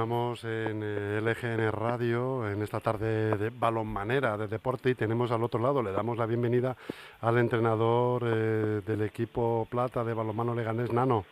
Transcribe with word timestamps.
Continuamos 0.00 0.44
en 0.44 0.80
eh, 0.82 1.20
LGN 1.20 1.72
Radio, 1.72 2.48
en 2.48 2.62
esta 2.62 2.80
tarde 2.80 3.36
de 3.36 3.50
balonmanera, 3.50 4.38
de 4.38 4.48
deporte, 4.48 4.88
y 4.88 4.94
tenemos 4.94 5.30
al 5.30 5.44
otro 5.44 5.60
lado, 5.60 5.82
le 5.82 5.92
damos 5.92 6.16
la 6.16 6.24
bienvenida 6.24 6.74
al 7.20 7.36
entrenador 7.36 8.22
eh, 8.24 8.80
del 8.86 9.02
equipo 9.02 9.68
plata 9.70 10.02
de 10.02 10.14
balonmano 10.14 10.54
Leganés, 10.54 10.90
Nano. 10.90 11.26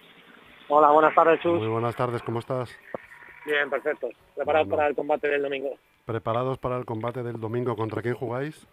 Hola, 0.68 0.90
buenas 0.90 1.14
tardes, 1.14 1.40
Chus. 1.40 1.58
Muy 1.58 1.68
buenas 1.68 1.96
tardes, 1.96 2.22
¿cómo 2.22 2.40
estás? 2.40 2.70
Bien, 3.46 3.70
perfecto. 3.70 4.10
Preparados 4.36 4.68
para 4.68 4.86
el 4.88 4.94
combate 4.94 5.28
del 5.28 5.42
domingo. 5.44 5.70
Preparados 6.04 6.58
para 6.58 6.76
el 6.76 6.84
combate 6.84 7.22
del 7.22 7.40
domingo. 7.40 7.74
¿Contra 7.74 8.02
quién 8.02 8.16
jugáis? 8.16 8.68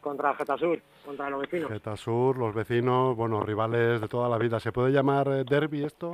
Contra 0.00 0.36
Getasur, 0.36 0.80
contra 1.04 1.28
los 1.28 1.40
vecinos. 1.40 1.68
Getasur, 1.68 2.38
los 2.38 2.54
vecinos, 2.54 3.16
bueno, 3.16 3.42
rivales 3.42 4.00
de 4.00 4.06
toda 4.06 4.28
la 4.28 4.38
vida. 4.38 4.60
¿Se 4.60 4.70
puede 4.70 4.92
llamar 4.92 5.26
eh, 5.26 5.42
derby 5.42 5.82
esto? 5.82 6.12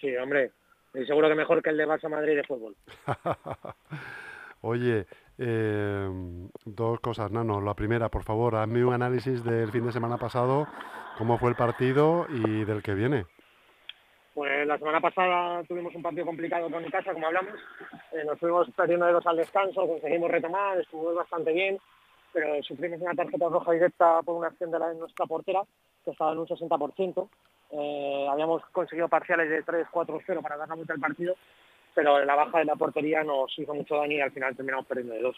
Sí, 0.00 0.16
hombre, 0.16 0.52
y 0.96 1.06
seguro 1.06 1.28
que 1.28 1.34
mejor 1.34 1.62
que 1.62 1.70
el 1.70 1.76
de 1.76 1.86
Barça 1.86 2.08
Madrid 2.08 2.36
de 2.36 2.44
fútbol. 2.44 2.74
Oye, 4.62 5.06
eh, 5.38 6.08
dos 6.64 7.00
cosas, 7.00 7.30
Nano. 7.30 7.60
La 7.60 7.74
primera, 7.74 8.08
por 8.08 8.24
favor, 8.24 8.56
hazme 8.56 8.84
un 8.84 8.94
análisis 8.94 9.44
del 9.44 9.70
fin 9.70 9.86
de 9.86 9.92
semana 9.92 10.16
pasado, 10.16 10.66
cómo 11.18 11.38
fue 11.38 11.50
el 11.50 11.56
partido 11.56 12.26
y 12.28 12.64
del 12.64 12.82
que 12.82 12.94
viene. 12.94 13.26
Pues 14.34 14.66
la 14.66 14.78
semana 14.78 15.00
pasada 15.00 15.62
tuvimos 15.64 15.94
un 15.94 16.02
partido 16.02 16.26
complicado 16.26 16.70
con 16.70 16.82
mi 16.82 16.90
casa, 16.90 17.12
como 17.12 17.26
hablamos. 17.26 17.54
Eh, 18.12 18.24
nos 18.26 18.38
fuimos 18.38 18.68
perdiendo 18.76 19.06
de 19.06 19.12
dos 19.12 19.26
al 19.26 19.36
descanso, 19.36 19.86
conseguimos 19.86 20.30
retomar, 20.30 20.78
estuvo 20.78 21.14
bastante 21.14 21.52
bien, 21.52 21.78
pero 22.36 22.62
sufrimos 22.62 23.00
una 23.00 23.14
tarjeta 23.14 23.48
roja 23.48 23.72
directa 23.72 24.20
por 24.22 24.36
una 24.36 24.48
acción 24.48 24.70
de, 24.70 24.78
la, 24.78 24.90
de 24.90 24.96
nuestra 24.96 25.24
portera, 25.24 25.62
que 26.04 26.10
estaba 26.10 26.32
en 26.32 26.38
un 26.40 26.46
60%. 26.46 27.28
Eh, 27.70 28.26
habíamos 28.30 28.62
conseguido 28.72 29.08
parciales 29.08 29.48
de 29.48 29.64
3-4-0 29.64 30.42
para 30.42 30.58
dar 30.58 30.68
la 30.68 30.74
vuelta 30.74 30.92
al 30.92 31.00
partido, 31.00 31.34
pero 31.94 32.22
la 32.26 32.34
baja 32.34 32.58
de 32.58 32.66
la 32.66 32.76
portería 32.76 33.24
nos 33.24 33.58
hizo 33.58 33.72
mucho 33.72 33.96
daño 33.96 34.18
y 34.18 34.20
al 34.20 34.32
final 34.32 34.54
terminamos 34.54 34.84
perdiendo 34.84 35.14
de 35.14 35.22
dos. 35.22 35.36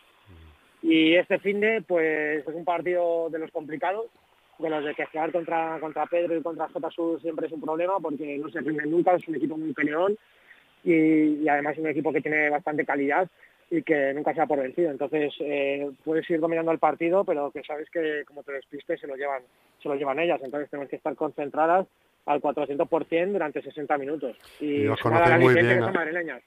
Y 0.82 1.14
este 1.14 1.38
fin 1.38 1.60
de, 1.60 1.82
pues 1.82 2.44
es 2.44 2.52
un 2.52 2.64
partido 2.64 3.30
de 3.30 3.38
los 3.38 3.52
complicados, 3.52 4.06
de 4.58 4.68
los 4.68 4.84
de 4.84 4.96
que 4.96 5.06
jugar 5.06 5.30
contra, 5.30 5.78
contra 5.78 6.06
Pedro 6.06 6.36
y 6.36 6.42
contra 6.42 6.68
J 6.68 6.90
Sur 6.90 7.20
siempre 7.20 7.46
es 7.46 7.52
un 7.52 7.60
problema 7.60 8.00
porque 8.00 8.38
no 8.38 8.50
se 8.50 8.58
rinden 8.58 8.90
nunca, 8.90 9.14
es 9.14 9.28
un 9.28 9.36
equipo 9.36 9.56
muy 9.56 9.72
peleón 9.72 10.18
y, 10.82 11.44
y 11.44 11.48
además 11.48 11.74
es 11.74 11.78
un 11.78 11.90
equipo 11.90 12.12
que 12.12 12.22
tiene 12.22 12.50
bastante 12.50 12.84
calidad 12.84 13.28
y 13.70 13.82
que 13.82 14.14
nunca 14.14 14.34
se 14.34 14.40
ha 14.40 14.46
por 14.46 14.60
vencido. 14.60 14.90
Entonces 14.90 15.32
eh, 15.40 15.90
puedes 16.04 16.28
ir 16.30 16.40
dominando 16.40 16.72
el 16.72 16.78
partido, 16.78 17.24
pero 17.24 17.50
que 17.50 17.62
sabes 17.62 17.88
que 17.90 18.24
como 18.26 18.42
te 18.42 18.52
despistes 18.52 19.00
se 19.00 19.06
lo 19.06 19.16
llevan, 19.16 19.42
se 19.82 19.88
lo 19.88 19.94
llevan 19.94 20.18
ellas. 20.18 20.40
Entonces 20.42 20.70
tenemos 20.70 20.88
que 20.88 20.96
estar 20.96 21.14
concentradas 21.14 21.86
al 22.26 22.42
400% 22.42 23.32
durante 23.32 23.62
60 23.62 23.98
minutos. 23.98 24.36
Y, 24.60 24.86
os 24.86 25.00
conocéis 25.00 25.40
muy 25.40 25.54
bien. 25.54 25.82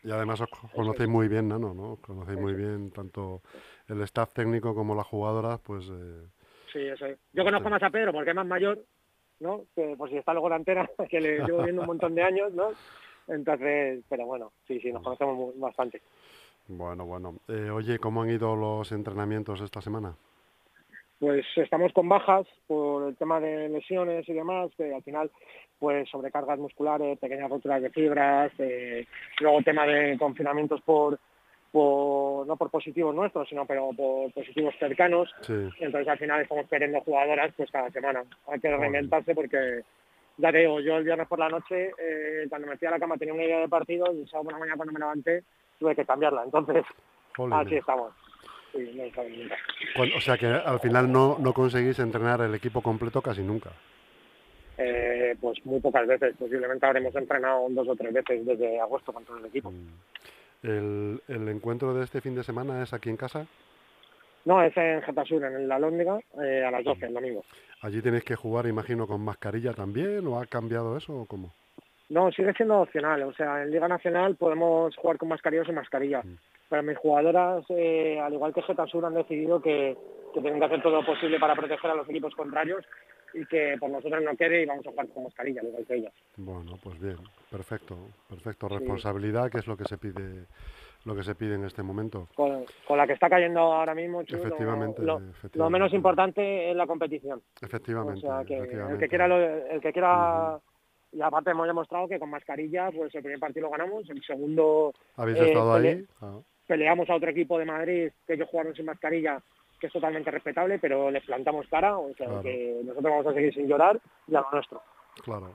Y 0.03 0.11
además 0.11 0.41
os 0.41 0.49
conocéis 0.73 1.09
muy 1.09 1.27
bien, 1.27 1.47
¿no? 1.47 1.57
¿no? 1.59 1.97
Conocéis 2.01 2.39
muy 2.39 2.53
bien 2.53 2.91
tanto 2.91 3.41
el 3.87 4.01
staff 4.01 4.33
técnico 4.33 4.75
como 4.75 4.95
las 4.95 5.07
jugadoras, 5.07 5.59
pues... 5.61 5.85
Eh, 5.91 6.27
sí, 6.71 6.79
eso 6.79 7.07
es. 7.07 7.17
Yo 7.33 7.43
conozco 7.43 7.69
más 7.69 7.81
a 7.83 7.89
Pedro 7.89 8.13
porque 8.13 8.29
es 8.29 8.35
más 8.35 8.45
mayor, 8.45 8.79
¿no? 9.39 9.63
Que 9.75 9.95
por 9.97 10.09
si 10.09 10.17
está 10.17 10.33
luego 10.33 10.49
la 10.49 10.57
antena, 10.57 10.87
que 11.09 11.19
le 11.19 11.39
llevo 11.39 11.63
viendo 11.63 11.81
un 11.81 11.87
montón 11.87 12.13
de 12.13 12.23
años, 12.23 12.53
¿no? 12.53 12.69
Entonces, 13.27 14.03
pero 14.09 14.25
bueno, 14.25 14.51
sí, 14.67 14.79
sí, 14.79 14.91
nos 14.91 15.03
conocemos 15.03 15.57
bastante. 15.59 16.01
Bueno, 16.71 17.05
bueno. 17.05 17.35
Eh, 17.47 17.69
oye, 17.69 17.99
¿cómo 17.99 18.21
han 18.21 18.29
ido 18.29 18.55
los 18.55 18.91
entrenamientos 18.91 19.61
esta 19.61 19.81
semana? 19.81 20.15
pues 21.21 21.45
estamos 21.55 21.93
con 21.93 22.09
bajas 22.09 22.47
por 22.65 23.09
el 23.09 23.15
tema 23.15 23.39
de 23.39 23.69
lesiones 23.69 24.27
y 24.27 24.33
demás, 24.33 24.71
que 24.75 24.91
al 24.91 25.03
final, 25.03 25.29
pues 25.77 26.09
sobrecargas 26.09 26.57
musculares, 26.57 27.19
pequeñas 27.19 27.47
roturas 27.47 27.79
de 27.79 27.91
fibras, 27.91 28.51
eh, 28.57 29.05
luego 29.39 29.61
tema 29.61 29.85
de 29.85 30.17
confinamientos 30.17 30.81
por, 30.81 31.19
por, 31.71 32.47
no 32.47 32.57
por 32.57 32.71
positivos 32.71 33.13
nuestros, 33.13 33.47
sino 33.47 33.67
pero 33.67 33.91
por 33.95 34.33
positivos 34.33 34.73
cercanos. 34.79 35.31
Entonces 35.79 36.07
al 36.07 36.17
final 36.17 36.41
estamos 36.41 36.65
perdiendo 36.65 37.01
jugadoras 37.01 37.53
pues 37.55 37.69
cada 37.69 37.91
semana. 37.91 38.23
Hay 38.47 38.59
que 38.59 38.75
reinventarse 38.75 39.35
porque 39.35 39.83
ya 40.37 40.51
te 40.51 40.57
digo, 40.57 40.79
yo 40.79 40.97
el 40.97 41.03
viernes 41.03 41.27
por 41.27 41.37
la 41.37 41.49
noche, 41.49 41.91
eh, 41.99 42.47
cuando 42.49 42.67
me 42.67 42.77
fui 42.77 42.87
a 42.87 42.91
la 42.91 42.99
cama 42.99 43.17
tenía 43.17 43.35
una 43.35 43.43
idea 43.43 43.59
de 43.59 43.69
partido 43.69 44.11
y 44.11 44.21
el 44.21 44.27
sábado 44.27 44.45
por 44.45 44.53
la 44.53 44.59
mañana 44.59 44.77
cuando 44.77 44.93
me 44.93 44.99
levanté 44.99 45.43
tuve 45.81 45.95
que 45.95 46.05
cambiarla. 46.05 46.43
Entonces, 46.45 46.85
así 47.51 47.75
estamos 47.75 48.13
o 50.15 50.21
sea 50.21 50.37
que 50.37 50.47
al 50.47 50.79
final 50.79 51.11
no, 51.11 51.37
no 51.39 51.53
conseguís 51.53 51.99
entrenar 51.99 52.41
el 52.41 52.55
equipo 52.55 52.81
completo 52.81 53.21
casi 53.21 53.41
nunca. 53.41 53.71
Eh, 54.77 55.35
pues 55.39 55.63
muy 55.65 55.79
pocas 55.79 56.07
veces, 56.07 56.35
posiblemente 56.37 56.85
habremos 56.85 57.13
entrenado 57.15 57.67
dos 57.69 57.87
o 57.89 57.95
tres 57.95 58.13
veces 58.13 58.45
desde 58.45 58.79
agosto 58.79 59.13
con 59.13 59.25
todo 59.25 59.37
el 59.37 59.45
equipo. 59.45 59.71
Mm. 59.71 59.87
¿El, 60.63 61.21
el 61.27 61.49
encuentro 61.49 61.93
de 61.93 62.03
este 62.03 62.21
fin 62.21 62.35
de 62.35 62.43
semana 62.43 62.81
es 62.83 62.93
aquí 62.93 63.09
en 63.09 63.17
casa? 63.17 63.45
No, 64.45 64.61
es 64.63 64.75
en 64.75 65.01
Getasur, 65.03 65.43
en 65.43 65.67
la 65.67 65.77
Lóndiga, 65.77 66.19
eh, 66.41 66.63
a 66.65 66.71
las 66.71 66.83
12 66.83 67.05
el 67.07 67.13
domingo. 67.13 67.43
¿Allí 67.81 68.01
tenéis 68.01 68.23
que 68.23 68.35
jugar, 68.35 68.65
imagino, 68.65 69.05
con 69.05 69.21
mascarilla 69.21 69.73
también 69.73 70.25
o 70.25 70.39
ha 70.39 70.45
cambiado 70.45 70.97
eso 70.97 71.13
o 71.13 71.25
cómo? 71.25 71.53
No, 72.11 72.31
sigue 72.31 72.53
siendo 72.53 72.81
opcional. 72.81 73.23
O 73.23 73.33
sea, 73.33 73.63
en 73.63 73.71
Liga 73.71 73.87
Nacional 73.87 74.35
podemos 74.35 74.95
jugar 74.95 75.17
con 75.17 75.29
mascarilla 75.29 75.63
o 75.63 75.65
sin 75.65 75.75
mascarilla. 75.75 76.21
Mm 76.21 76.37
pero 76.71 76.83
mis 76.83 76.97
jugadoras, 76.99 77.65
eh, 77.67 78.17
al 78.17 78.33
igual 78.33 78.53
que 78.53 78.61
Getasur, 78.61 79.03
han 79.03 79.13
decidido 79.13 79.61
que, 79.61 79.97
tienen 80.31 80.57
que 80.57 80.65
hacer 80.65 80.81
todo 80.81 81.01
lo 81.01 81.05
posible 81.05 81.37
para 81.37 81.53
proteger 81.53 81.91
a 81.91 81.95
los 81.95 82.07
equipos 82.07 82.33
contrarios 82.33 82.85
y 83.33 83.45
que 83.45 83.75
por 83.77 83.89
nosotros 83.89 84.23
no 84.23 84.33
quede 84.37 84.63
y 84.63 84.65
vamos 84.65 84.87
a 84.87 84.91
jugar 84.91 85.09
con 85.09 85.23
mascarilla, 85.25 85.59
al 85.59 85.67
igual 85.67 85.85
que 85.85 85.95
ellas. 85.95 86.13
Bueno, 86.37 86.79
pues 86.81 86.97
bien, 86.97 87.17
perfecto, 87.49 87.97
perfecto. 88.29 88.69
Responsabilidad, 88.69 89.51
que 89.51 89.57
es 89.57 89.67
lo 89.67 89.75
que 89.75 89.83
se 89.83 89.97
pide 89.97 90.45
lo 91.03 91.13
que 91.13 91.23
se 91.23 91.35
pide 91.35 91.55
en 91.55 91.65
este 91.65 91.83
momento. 91.83 92.29
Con, 92.35 92.63
la 92.95 93.05
que 93.05 93.13
está 93.13 93.29
cayendo 93.29 93.59
ahora 93.59 93.93
mismo, 93.93 94.21
efectivamente, 94.21 95.01
lo, 95.03 95.69
menos 95.69 95.91
importante 95.93 96.71
es 96.71 96.75
la 96.77 96.87
competición. 96.87 97.41
Efectivamente. 97.61 98.25
el 98.25 98.97
que 98.97 99.09
quiera, 99.09 99.25
el 99.69 99.81
que 99.81 99.91
quiera 99.91 100.57
y 101.11 101.21
aparte 101.21 101.51
hemos 101.51 101.67
demostrado 101.67 102.07
que 102.07 102.19
con 102.19 102.29
mascarilla, 102.29 102.89
pues 102.91 103.13
el 103.15 103.21
primer 103.21 103.39
partido 103.39 103.67
lo 103.67 103.71
ganamos, 103.71 104.09
el 104.09 104.23
segundo... 104.23 104.93
¿Habéis 105.15 105.39
estado 105.39 105.73
ahí? 105.73 106.05
Ah 106.21 106.39
peleamos 106.71 107.09
a 107.09 107.15
otro 107.15 107.29
equipo 107.29 107.59
de 107.59 107.65
Madrid 107.65 108.11
que 108.25 108.35
ellos 108.35 108.47
jugaron 108.49 108.73
sin 108.73 108.85
mascarilla, 108.85 109.41
que 109.77 109.87
es 109.87 109.93
totalmente 109.93 110.31
respetable, 110.31 110.79
pero 110.79 111.11
les 111.11 111.21
plantamos 111.25 111.67
cara, 111.67 111.97
o 111.97 112.13
sea 112.13 112.41
que 112.41 112.79
nosotros 112.85 113.11
vamos 113.11 113.27
a 113.27 113.33
seguir 113.33 113.53
sin 113.53 113.67
llorar 113.67 113.99
y 114.25 114.35
a 114.35 114.39
lo 114.39 114.51
nuestro. 114.53 114.81
Claro. 115.21 115.51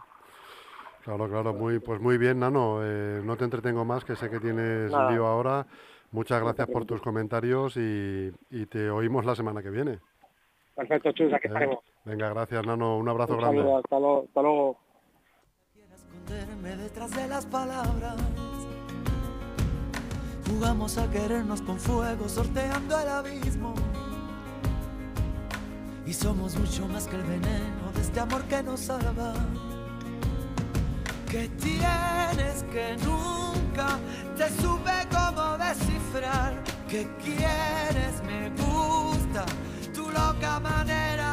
Claro, 1.02 1.26
claro, 1.26 1.54
muy, 1.54 1.78
pues 1.78 2.02
muy 2.02 2.18
bien, 2.18 2.40
Nano. 2.40 2.80
Eh, 2.82 3.22
no 3.24 3.34
te 3.38 3.44
entretengo 3.44 3.86
más, 3.86 4.04
que 4.04 4.14
sé 4.14 4.28
que 4.28 4.40
tienes 4.40 4.90
lío 4.90 5.24
ahora. 5.24 5.64
Muchas 6.10 6.42
gracias 6.42 6.68
por 6.68 6.84
tus 6.84 7.00
comentarios 7.00 7.78
y, 7.78 8.30
te 8.66 8.90
oímos 8.90 9.24
la 9.24 9.34
semana 9.34 9.62
que 9.62 9.70
viene. 9.70 10.00
Perfecto, 10.74 11.12
Chus, 11.12 11.32
aquí 11.32 11.46
estaremos. 11.46 11.78
Venga, 12.04 12.28
gracias, 12.28 12.66
Nano. 12.66 12.98
Un 12.98 13.08
abrazo 13.08 13.38
grande. 13.38 13.60
hasta, 13.60 13.96
hasta 13.96 14.42
luego. 14.42 14.76
Detrás 16.76 17.10
de 17.10 17.28
las 17.28 17.46
palabras 17.46 18.16
Jugamos 20.48 20.96
a 20.96 21.10
querernos 21.10 21.60
con 21.60 21.78
fuego, 21.78 22.28
sorteando 22.28 22.98
el 23.00 23.08
abismo. 23.08 23.74
Y 26.06 26.12
somos 26.14 26.56
mucho 26.56 26.86
más 26.86 27.08
que 27.08 27.16
el 27.16 27.24
veneno 27.24 27.92
de 27.92 28.00
este 28.00 28.20
amor 28.20 28.44
que 28.44 28.62
nos 28.62 28.80
salva. 28.80 29.34
Que 31.28 31.48
tienes 31.48 32.62
que 32.70 32.96
nunca 33.04 33.98
te 34.36 34.48
supe 34.62 34.92
cómo 35.10 35.58
descifrar. 35.58 36.62
Que 36.88 37.08
quieres, 37.24 38.22
me 38.24 38.50
gusta 38.50 39.44
tu 39.92 40.08
loca 40.10 40.60
manera 40.60 41.25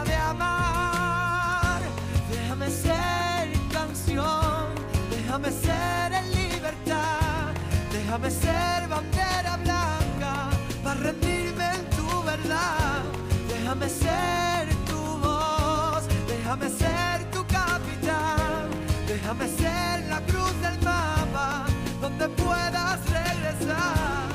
déjame 5.33 5.51
ser 5.51 6.13
en 6.13 6.31
libertad, 6.31 7.53
déjame 7.91 8.29
ser 8.29 8.87
bandera 8.87 9.57
blanca 9.63 10.49
para 10.83 10.99
rendirme 10.99 11.65
en 11.73 11.89
tu 11.89 12.23
verdad. 12.23 13.01
Déjame 13.47 13.89
ser 13.89 14.67
tu 14.85 14.99
voz, 15.23 16.03
déjame 16.27 16.69
ser 16.69 17.31
tu 17.31 17.43
capitán, 17.47 18.69
déjame 19.07 19.47
ser 19.47 20.05
la 20.07 20.21
cruz 20.27 20.53
del 20.61 20.79
mapa 20.83 21.65
donde 21.99 22.29
puedas 22.29 22.99
regresar. 23.09 24.27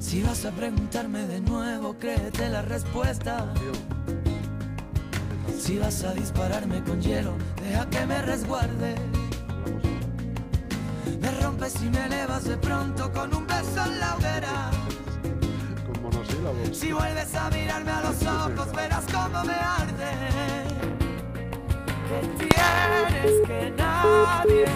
Si 0.00 0.22
vas 0.22 0.44
a 0.44 0.50
preguntarme 0.50 1.26
de 1.26 1.40
nuevo, 1.40 1.96
créete 1.98 2.50
la 2.50 2.60
respuesta. 2.60 3.54
Si 5.64 5.78
vas 5.78 6.04
a 6.04 6.12
dispararme 6.12 6.84
con 6.84 7.00
hielo, 7.00 7.32
deja 7.62 7.88
que 7.88 8.04
me 8.04 8.20
resguarde. 8.20 8.96
Me 11.22 11.30
rompes 11.40 11.76
y 11.82 11.88
me 11.88 12.04
elevas 12.04 12.44
de 12.44 12.58
pronto 12.58 13.10
con 13.10 13.34
un 13.34 13.46
beso 13.46 13.82
en 13.86 13.98
la 13.98 14.14
hoguera. 14.14 14.70
Si 16.70 16.92
vuelves 16.92 17.34
a 17.34 17.48
mirarme 17.48 17.90
a 17.92 18.00
los 18.02 18.22
ojos, 18.26 18.74
verás 18.74 19.06
cómo 19.10 19.42
me 19.42 19.54
arde. 19.54 20.12
que 22.10 22.44
tienes 22.44 23.48
que 23.48 23.72
nadie 23.74 24.66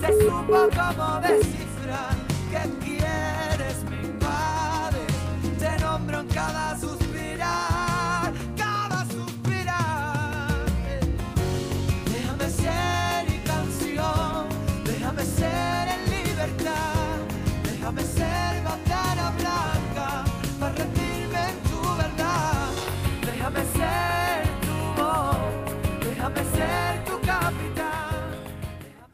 te 0.00 0.12
supo 0.24 0.68
cómo 0.74 1.20
descifrar 1.20 2.16
que 2.50 2.86
quieres 2.86 3.84
me 3.90 4.00
invade, 4.00 5.04
te 5.58 5.84
nombro 5.84 6.20
en 6.20 6.28
cada 6.28 6.67
ser 26.78 27.04
tu 27.04 27.20
capitán. 27.26 28.30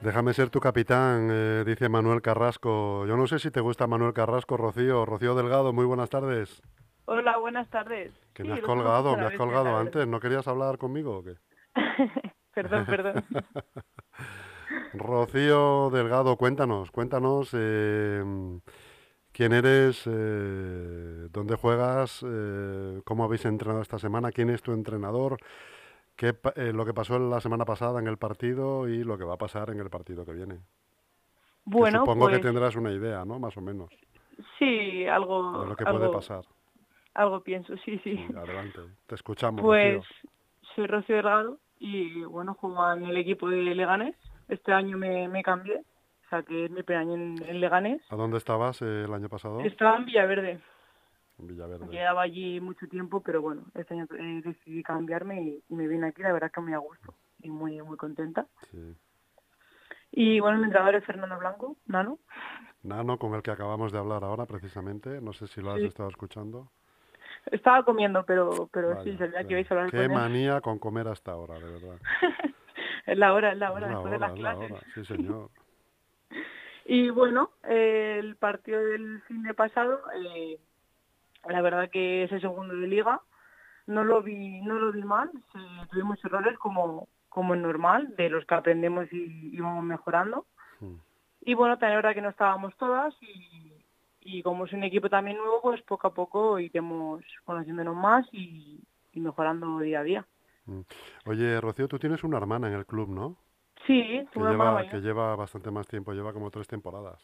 Déjame 0.00 0.34
ser 0.34 0.50
tu 0.50 0.60
capitán, 0.60 1.28
eh, 1.30 1.64
dice 1.66 1.88
Manuel 1.88 2.22
Carrasco. 2.22 3.06
Yo 3.06 3.16
no 3.16 3.26
sé 3.26 3.38
si 3.38 3.50
te 3.50 3.60
gusta 3.60 3.86
Manuel 3.86 4.12
Carrasco, 4.12 4.56
Rocío. 4.56 5.04
Rocío 5.06 5.34
Delgado, 5.34 5.72
muy 5.72 5.86
buenas 5.86 6.10
tardes. 6.10 6.62
Hola, 7.06 7.36
buenas 7.38 7.68
tardes. 7.68 8.12
Que 8.32 8.42
Sí, 8.42 8.48
me 8.48 8.54
has 8.54 8.60
colgado, 8.60 9.16
me 9.16 9.26
has 9.26 9.34
colgado 9.34 9.76
antes. 9.76 10.06
¿No 10.06 10.20
querías 10.20 10.48
hablar 10.48 10.78
conmigo 10.78 11.18
o 11.18 11.22
qué? 11.22 11.34
perdón, 12.54 12.86
perdón. 12.86 13.24
Rocío 14.94 15.90
Delgado, 15.90 16.36
cuéntanos, 16.36 16.90
cuéntanos 16.90 17.50
eh, 17.52 18.22
quién 19.32 19.52
eres, 19.52 20.02
eh, 20.06 21.28
dónde 21.30 21.56
juegas, 21.56 22.24
eh, 22.26 23.00
cómo 23.04 23.24
habéis 23.24 23.44
entrenado 23.44 23.82
esta 23.82 23.98
semana, 23.98 24.30
quién 24.30 24.50
es 24.50 24.62
tu 24.62 24.72
entrenador, 24.72 25.36
qué, 26.16 26.34
eh, 26.56 26.72
lo 26.72 26.84
que 26.84 26.94
pasó 26.94 27.18
la 27.18 27.40
semana 27.40 27.64
pasada 27.64 28.00
en 28.00 28.06
el 28.06 28.16
partido 28.18 28.88
y 28.88 29.04
lo 29.04 29.16
que 29.18 29.24
va 29.24 29.34
a 29.34 29.38
pasar 29.38 29.70
en 29.70 29.80
el 29.80 29.90
partido 29.90 30.24
que 30.24 30.32
viene. 30.32 30.56
Que 30.56 30.60
Bueno, 31.64 32.00
supongo 32.00 32.26
pues 32.26 32.36
que 32.36 32.42
tendrás 32.42 32.76
una 32.76 32.92
idea, 32.92 33.24
¿no? 33.24 33.38
Más 33.38 33.56
o 33.56 33.60
menos, 33.60 33.90
sí, 34.58 35.06
algo, 35.06 35.62
de 35.62 35.68
lo 35.68 35.76
que 35.76 35.84
algo, 35.84 35.98
puede 35.98 36.10
pasar. 36.12 36.44
algo 37.14 37.40
pienso, 37.42 37.74
sí, 37.84 37.98
sí. 38.04 38.16
Sí, 38.16 38.34
adelante, 38.36 38.80
te 39.06 39.14
escuchamos. 39.14 39.62
Pues 39.62 39.96
Rocío. 39.96 40.30
soy 40.74 40.86
Rocío 40.86 41.16
Delgado 41.16 41.58
y 41.78 42.22
bueno, 42.24 42.54
juego 42.54 42.92
en 42.92 43.06
el 43.06 43.16
equipo 43.16 43.48
de 43.48 43.56
Leganés. 43.74 44.16
Este 44.48 44.72
año 44.72 44.98
me, 44.98 45.26
me 45.28 45.42
cambié, 45.42 45.76
o 45.78 46.28
sea 46.28 46.42
que 46.42 46.66
es 46.66 46.70
mi 46.70 46.82
primer 46.82 47.02
año 47.02 47.14
en, 47.14 47.42
en 47.48 47.60
Leganés. 47.60 48.02
¿A 48.10 48.16
dónde 48.16 48.36
estabas 48.38 48.82
eh, 48.82 49.04
el 49.04 49.14
año 49.14 49.28
pasado? 49.28 49.60
Estaba 49.60 49.96
en 49.96 50.04
Villaverde, 50.04 50.60
En 51.38 51.46
Villaverde. 51.48 51.88
quedaba 51.90 52.22
allí 52.22 52.60
mucho 52.60 52.86
tiempo, 52.88 53.20
pero 53.20 53.42
bueno, 53.42 53.64
este 53.74 53.94
año 53.94 54.06
eh, 54.18 54.40
decidí 54.44 54.82
cambiarme 54.82 55.42
y, 55.42 55.64
y 55.68 55.74
me 55.74 55.88
vine 55.88 56.06
aquí, 56.08 56.22
la 56.22 56.32
verdad 56.32 56.50
que 56.52 56.60
muy 56.60 56.72
a 56.74 56.78
gusto 56.78 57.14
y 57.40 57.50
muy, 57.50 57.82
muy 57.82 57.96
contenta. 57.96 58.46
Sí. 58.70 58.94
Y 60.12 60.38
bueno, 60.40 60.58
mi 60.58 60.64
entrenador 60.64 60.94
es 60.94 61.04
Fernando 61.04 61.36
Blanco, 61.38 61.76
Nano. 61.86 62.18
Nano, 62.84 63.18
con 63.18 63.34
el 63.34 63.42
que 63.42 63.50
acabamos 63.50 63.90
de 63.90 63.98
hablar 63.98 64.22
ahora 64.22 64.46
precisamente, 64.46 65.20
no 65.20 65.32
sé 65.32 65.48
si 65.48 65.60
lo 65.60 65.72
has 65.72 65.80
Sí. 65.80 65.86
estado 65.88 66.08
escuchando. 66.08 66.70
Estaba 67.46 67.84
comiendo, 67.84 68.24
pero, 68.24 68.68
pero 68.72 69.02
sí, 69.02 69.16
sabía 69.18 69.42
que 69.44 69.52
ibais 69.54 69.70
a 69.70 69.74
hablar 69.74 69.90
Qué 69.90 69.96
con 69.96 70.04
él. 70.06 70.12
manía 70.12 70.60
con 70.60 70.78
comer 70.78 71.08
hasta 71.08 71.32
ahora, 71.32 71.58
de 71.58 71.68
verdad. 71.72 71.98
Es 73.06 73.18
la 73.18 73.34
hora, 73.34 73.52
es 73.52 73.58
la 73.58 73.70
hora, 73.70 73.88
Es 73.88 73.92
después 73.92 74.12
de 74.12 74.18
las 74.18 74.32
es 74.32 74.38
la 74.40 74.54
clases. 74.54 74.70
hora, 74.72 74.80
sí 74.94 75.04
señor. 75.04 75.50
Y 76.86 77.08
bueno, 77.10 77.50
eh, 77.64 78.16
el 78.18 78.36
partido 78.36 78.78
del 78.82 79.22
fin 79.22 79.42
de 79.42 79.54
pasado, 79.54 80.00
eh, 80.22 80.58
la 81.48 81.60
verdad 81.62 81.90
que 81.90 82.24
ese 82.24 82.40
segundo 82.40 82.74
de 82.74 82.86
liga 82.86 83.20
no 83.86 84.04
lo 84.04 84.22
vi, 84.22 84.60
no 84.62 84.78
lo 84.78 84.92
vi 84.92 85.02
mal, 85.02 85.30
se- 85.52 85.86
tuvimos 85.90 86.22
errores 86.24 86.56
como, 86.58 87.08
como 87.28 87.54
es 87.54 87.60
normal, 87.60 88.14
de 88.16 88.30
los 88.30 88.44
que 88.46 88.54
aprendemos 88.54 89.12
y, 89.12 89.50
y 89.56 89.60
vamos 89.60 89.84
mejorando. 89.84 90.46
Mm. 90.80 90.94
Y 91.46 91.54
bueno, 91.54 91.76
también 91.78 91.96
verdad 91.98 92.14
que 92.14 92.22
no 92.22 92.30
estábamos 92.30 92.74
todas 92.76 93.14
y, 93.20 93.72
y 94.20 94.42
como 94.42 94.64
es 94.64 94.72
un 94.72 94.84
equipo 94.84 95.10
también 95.10 95.36
nuevo, 95.36 95.60
pues 95.60 95.82
poco 95.82 96.06
a 96.06 96.14
poco 96.14 96.58
iremos 96.58 97.22
conociéndonos 97.44 97.94
más 97.94 98.26
y, 98.32 98.80
y 99.12 99.20
mejorando 99.20 99.78
día 99.80 100.00
a 100.00 100.04
día. 100.04 100.26
Mm. 100.64 100.80
Oye, 101.26 101.60
Rocío, 101.60 101.86
tú 101.88 101.98
tienes 101.98 102.24
una 102.24 102.38
hermana 102.38 102.68
en 102.68 102.74
el 102.74 102.86
club, 102.86 103.10
¿no? 103.10 103.36
Sí, 103.86 104.00
Que 104.02 104.26
tuve 104.32 104.50
lleva, 104.50 104.88
que 104.88 105.00
lleva 105.02 105.36
bastante 105.36 105.70
más 105.70 105.86
tiempo, 105.86 106.14
lleva 106.14 106.32
como 106.32 106.50
tres 106.50 106.66
temporadas. 106.66 107.20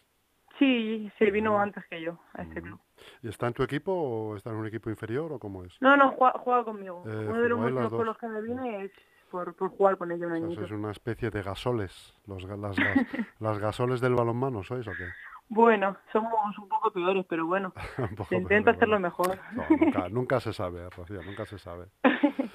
Sí, 0.58 1.10
se 1.18 1.30
vino 1.30 1.56
Mm. 1.56 1.60
antes 1.62 1.86
que 1.86 2.02
yo 2.02 2.18
a 2.34 2.42
este 2.42 2.60
club. 2.60 2.78
¿Y 3.22 3.28
está 3.28 3.46
en 3.46 3.54
tu 3.54 3.62
equipo 3.62 3.92
o 3.92 4.36
está 4.36 4.50
en 4.50 4.56
un 4.56 4.66
equipo 4.66 4.90
inferior 4.90 5.32
o 5.32 5.38
cómo 5.38 5.64
es? 5.64 5.76
No, 5.80 5.96
no, 5.96 6.12
juega, 6.12 6.38
juega 6.38 6.64
conmigo. 6.64 7.02
Eh, 7.06 7.26
Uno 7.28 7.40
de 7.40 7.48
los 7.48 7.58
las 7.60 7.72
motivos 7.72 7.92
por 7.92 8.06
los 8.06 8.18
que 8.18 8.26
me 8.28 8.42
vine 8.42 8.84
es 8.84 8.92
por, 9.30 9.54
por 9.54 9.70
jugar 9.70 9.96
con 9.96 10.10
ella 10.12 10.26
un 10.26 10.32
O 10.32 10.36
sea, 10.36 10.44
añito. 10.46 10.60
sois 10.62 10.72
una 10.72 10.90
especie 10.90 11.30
de 11.30 11.42
gasoles, 11.42 12.14
los, 12.26 12.42
las, 12.44 12.76
gas- 12.78 13.06
las 13.40 13.58
gasoles 13.58 14.00
del 14.00 14.14
balonmano, 14.14 14.62
¿sois 14.62 14.86
o 14.88 14.92
qué? 14.96 15.04
Bueno, 15.48 15.96
somos 16.12 16.56
un 16.58 16.68
poco 16.68 16.92
peores, 16.92 17.26
pero 17.28 17.44
bueno, 17.46 17.72
se 18.28 18.36
intenta 18.36 18.72
peor, 18.72 18.76
hacerlo 18.76 19.00
bueno. 19.00 19.08
mejor. 19.08 19.38
No, 19.56 19.68
nunca, 19.76 20.08
nunca 20.08 20.40
se 20.40 20.52
sabe, 20.52 20.88
Rocío, 20.90 21.22
nunca 21.22 21.44
se 21.46 21.58
sabe. 21.58 21.86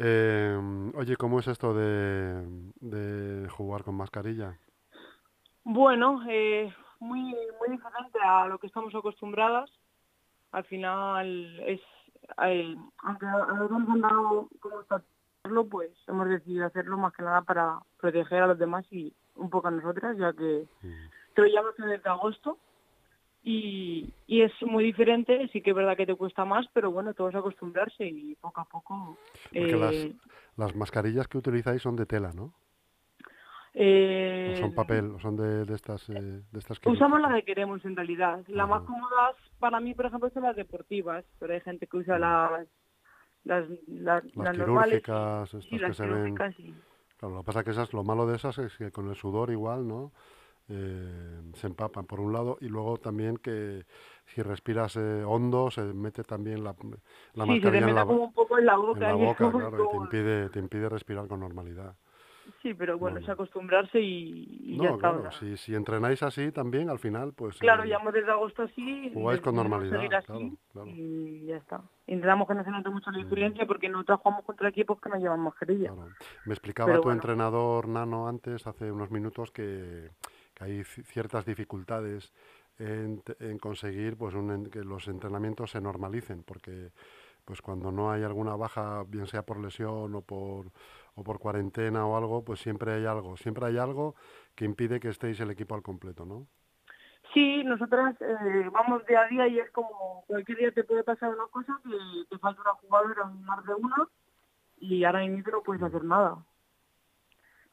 Eh, 0.00 0.90
oye, 0.94 1.16
¿cómo 1.16 1.40
es 1.40 1.48
esto 1.48 1.74
de, 1.74 2.44
de 2.80 3.48
jugar 3.48 3.82
con 3.82 3.96
mascarilla? 3.96 4.56
Bueno, 5.64 6.22
eh, 6.28 6.72
muy, 7.00 7.22
muy 7.22 7.70
diferente 7.70 8.18
a 8.24 8.46
lo 8.46 8.58
que 8.58 8.66
estamos 8.66 8.94
acostumbradas. 8.94 9.70
Al 10.52 10.64
final 10.64 11.60
es, 11.66 11.80
eh, 12.44 12.76
aunque 13.02 13.26
nos 13.26 13.88
han 13.88 14.00
dado 14.00 14.48
como 14.60 14.80
hacerlo, 14.88 15.66
pues 15.68 15.90
hemos 16.06 16.28
decidido 16.28 16.66
hacerlo 16.66 16.96
más 16.98 17.12
que 17.14 17.22
nada 17.22 17.42
para 17.42 17.78
proteger 18.00 18.42
a 18.42 18.46
los 18.48 18.58
demás 18.58 18.86
y 18.90 19.12
un 19.36 19.50
poco 19.50 19.68
a 19.68 19.70
nosotras, 19.70 20.16
ya 20.16 20.32
que 20.32 20.66
Mm. 20.82 21.08
que 21.34 21.42
lo 21.42 21.48
llevamos 21.48 21.74
desde 21.76 22.08
agosto 22.08 22.58
y, 23.42 24.12
y 24.26 24.42
es 24.42 24.52
muy 24.62 24.84
diferente, 24.84 25.48
sí 25.52 25.62
que 25.62 25.70
es 25.70 25.76
verdad 25.76 25.96
que 25.96 26.06
te 26.06 26.16
cuesta 26.16 26.44
más, 26.44 26.66
pero 26.72 26.90
bueno, 26.90 27.14
todo 27.14 27.28
es 27.28 27.34
acostumbrarse 27.34 28.04
y 28.04 28.34
poco 28.34 28.60
a 28.60 28.64
poco... 28.64 29.16
Las, 29.52 29.94
eh, 29.94 30.14
las 30.56 30.74
mascarillas 30.74 31.28
que 31.28 31.38
utilizáis 31.38 31.80
son 31.82 31.96
de 31.96 32.06
tela, 32.06 32.32
¿no? 32.34 32.52
Eh, 33.80 34.54
¿O 34.54 34.60
son 34.60 34.74
papel? 34.74 35.12
¿O 35.14 35.20
son 35.20 35.36
de, 35.36 35.64
de 35.64 35.74
estas, 35.74 36.08
eh, 36.10 36.42
de 36.50 36.58
estas 36.58 36.78
Usamos 36.84 37.20
la 37.20 37.28
quirúrgicas? 37.28 37.34
que 37.36 37.44
queremos 37.44 37.84
en 37.84 37.94
realidad. 37.94 38.40
Las 38.48 38.68
más 38.68 38.82
cómodas 38.82 39.36
para 39.60 39.78
mí, 39.78 39.94
por 39.94 40.06
ejemplo, 40.06 40.28
son 40.30 40.42
las 40.42 40.56
deportivas, 40.56 41.24
pero 41.38 41.54
hay 41.54 41.60
gente 41.60 41.86
que 41.86 41.96
usa 41.96 42.18
las 42.18 42.66
las, 43.44 43.68
las, 43.86 44.24
Las 44.24 44.34
las 44.34 44.58
normales. 44.58 44.94
estas 44.96 45.50
Sí, 45.50 45.70
que 45.70 45.78
las 45.78 45.96
se 45.96 46.06
ven... 46.06 46.34
Claro, 46.34 47.34
lo 47.34 47.40
que 47.42 47.46
pasa 47.46 47.60
es 47.60 47.64
que 47.64 47.70
esas, 47.70 47.92
lo 47.92 48.02
malo 48.04 48.26
de 48.26 48.36
esas 48.36 48.58
es 48.58 48.76
que 48.76 48.90
con 48.90 49.08
el 49.08 49.16
sudor 49.16 49.50
igual, 49.50 49.86
¿no? 49.86 50.12
Eh, 50.68 51.40
se 51.54 51.66
empapan 51.66 52.04
por 52.04 52.20
un 52.20 52.32
lado 52.32 52.58
y 52.60 52.68
luego 52.68 52.98
también 52.98 53.38
que 53.38 53.86
si 54.26 54.42
respiras 54.42 54.96
eh, 54.96 55.24
hondo 55.24 55.70
se 55.70 55.80
mete 55.82 56.24
también 56.24 56.62
la, 56.62 56.74
la 57.32 57.44
sí, 57.46 57.60
se 57.60 57.70
te 57.70 57.80
mascarilla 57.80 57.88
en 57.88 57.94
la, 57.94 58.04
como 58.04 58.24
un 58.24 58.32
poco 58.34 58.58
en 58.58 58.66
la 58.66 58.74
en 58.74 58.80
boca. 59.18 59.44
la 59.46 59.50
claro, 59.50 59.84
y 59.84 59.88
te 59.88 59.96
impide, 59.96 60.50
te 60.50 60.58
impide 60.58 60.88
respirar 60.90 61.26
con 61.26 61.40
normalidad. 61.40 61.96
Sí, 62.62 62.74
pero 62.74 62.98
bueno, 62.98 63.16
No, 63.16 63.20
es 63.22 63.26
no. 63.28 63.34
acostumbrarse 63.34 64.00
y, 64.00 64.58
y 64.62 64.76
ya 64.78 64.88
No, 64.88 64.94
está. 64.96 65.10
claro, 65.12 65.32
si, 65.32 65.56
si 65.56 65.74
entrenáis 65.74 66.22
así 66.22 66.50
también 66.52 66.88
al 66.90 66.98
final, 66.98 67.32
pues... 67.34 67.58
Claro, 67.58 67.82
eh, 67.84 67.86
llevamos 67.88 68.12
desde 68.12 68.30
agosto 68.30 68.62
así. 68.62 69.10
jugáis 69.14 69.40
con 69.40 69.54
normalidad, 69.54 69.96
seguir 69.96 70.14
así 70.14 70.26
claro, 70.26 70.50
claro. 70.72 70.88
Y 70.90 71.46
ya 71.46 71.56
está. 71.56 71.82
Intentamos 72.06 72.48
que 72.48 72.54
no 72.54 72.64
se 72.64 72.70
note 72.70 72.90
mucho 72.90 73.10
la 73.10 73.18
diferencia 73.18 73.66
porque 73.66 73.88
nosotros 73.88 74.20
jugamos 74.22 74.44
contra 74.44 74.68
equipos 74.68 75.00
que 75.00 75.08
no 75.10 75.16
llevan 75.16 75.40
mascarilla. 75.40 75.92
Claro. 75.92 76.10
Me 76.44 76.54
explicaba 76.54 76.86
Pero 76.88 77.00
tu 77.00 77.08
bueno. 77.08 77.18
entrenador 77.20 77.88
Nano 77.88 78.28
antes, 78.28 78.66
hace 78.66 78.90
unos 78.90 79.10
minutos, 79.10 79.50
que, 79.50 80.10
que 80.54 80.64
hay 80.64 80.78
ci- 80.80 81.04
ciertas 81.04 81.44
dificultades 81.44 82.32
en 82.78 83.58
conseguir 83.58 84.16
pues 84.16 84.34
un 84.34 84.50
en- 84.52 84.70
que 84.70 84.84
los 84.84 85.08
entrenamientos 85.08 85.72
se 85.72 85.80
normalicen, 85.80 86.44
porque 86.44 86.90
pues 87.44 87.60
cuando 87.62 87.90
no 87.90 88.10
hay 88.12 88.22
alguna 88.22 88.54
baja, 88.56 89.04
bien 89.08 89.26
sea 89.26 89.42
por 89.42 89.58
lesión 89.58 90.14
o 90.14 90.20
por, 90.20 90.66
o 91.18 91.24
por 91.24 91.38
cuarentena 91.40 92.06
o 92.06 92.16
algo, 92.16 92.44
pues 92.44 92.60
siempre 92.60 92.92
hay 92.92 93.06
algo, 93.06 93.36
siempre 93.36 93.66
hay 93.66 93.76
algo 93.78 94.14
que 94.54 94.64
impide 94.64 95.00
que 95.00 95.08
estéis 95.08 95.40
el 95.40 95.50
equipo 95.50 95.74
al 95.74 95.82
completo, 95.82 96.24
¿no? 96.24 96.46
Sí, 97.34 97.64
nosotras 97.64 98.16
eh, 98.20 98.70
vamos 98.72 99.04
día 99.06 99.22
a 99.22 99.28
día 99.28 99.48
y 99.48 99.58
es 99.58 99.70
como 99.72 100.24
cualquier 100.26 100.58
día 100.58 100.72
te 100.72 100.84
puede 100.84 101.02
pasar 101.02 101.30
una 101.30 101.46
cosa 101.48 101.78
que 101.82 102.24
te 102.30 102.38
falta 102.38 102.62
una 102.62 102.74
jugadora 102.74 103.24
más 103.24 103.64
de 103.66 103.74
una 103.74 104.08
y 104.78 105.04
ahora 105.04 105.20
mismo 105.20 105.50
no 105.50 105.62
puedes 105.62 105.82
hacer 105.82 106.04
nada. 106.04 106.38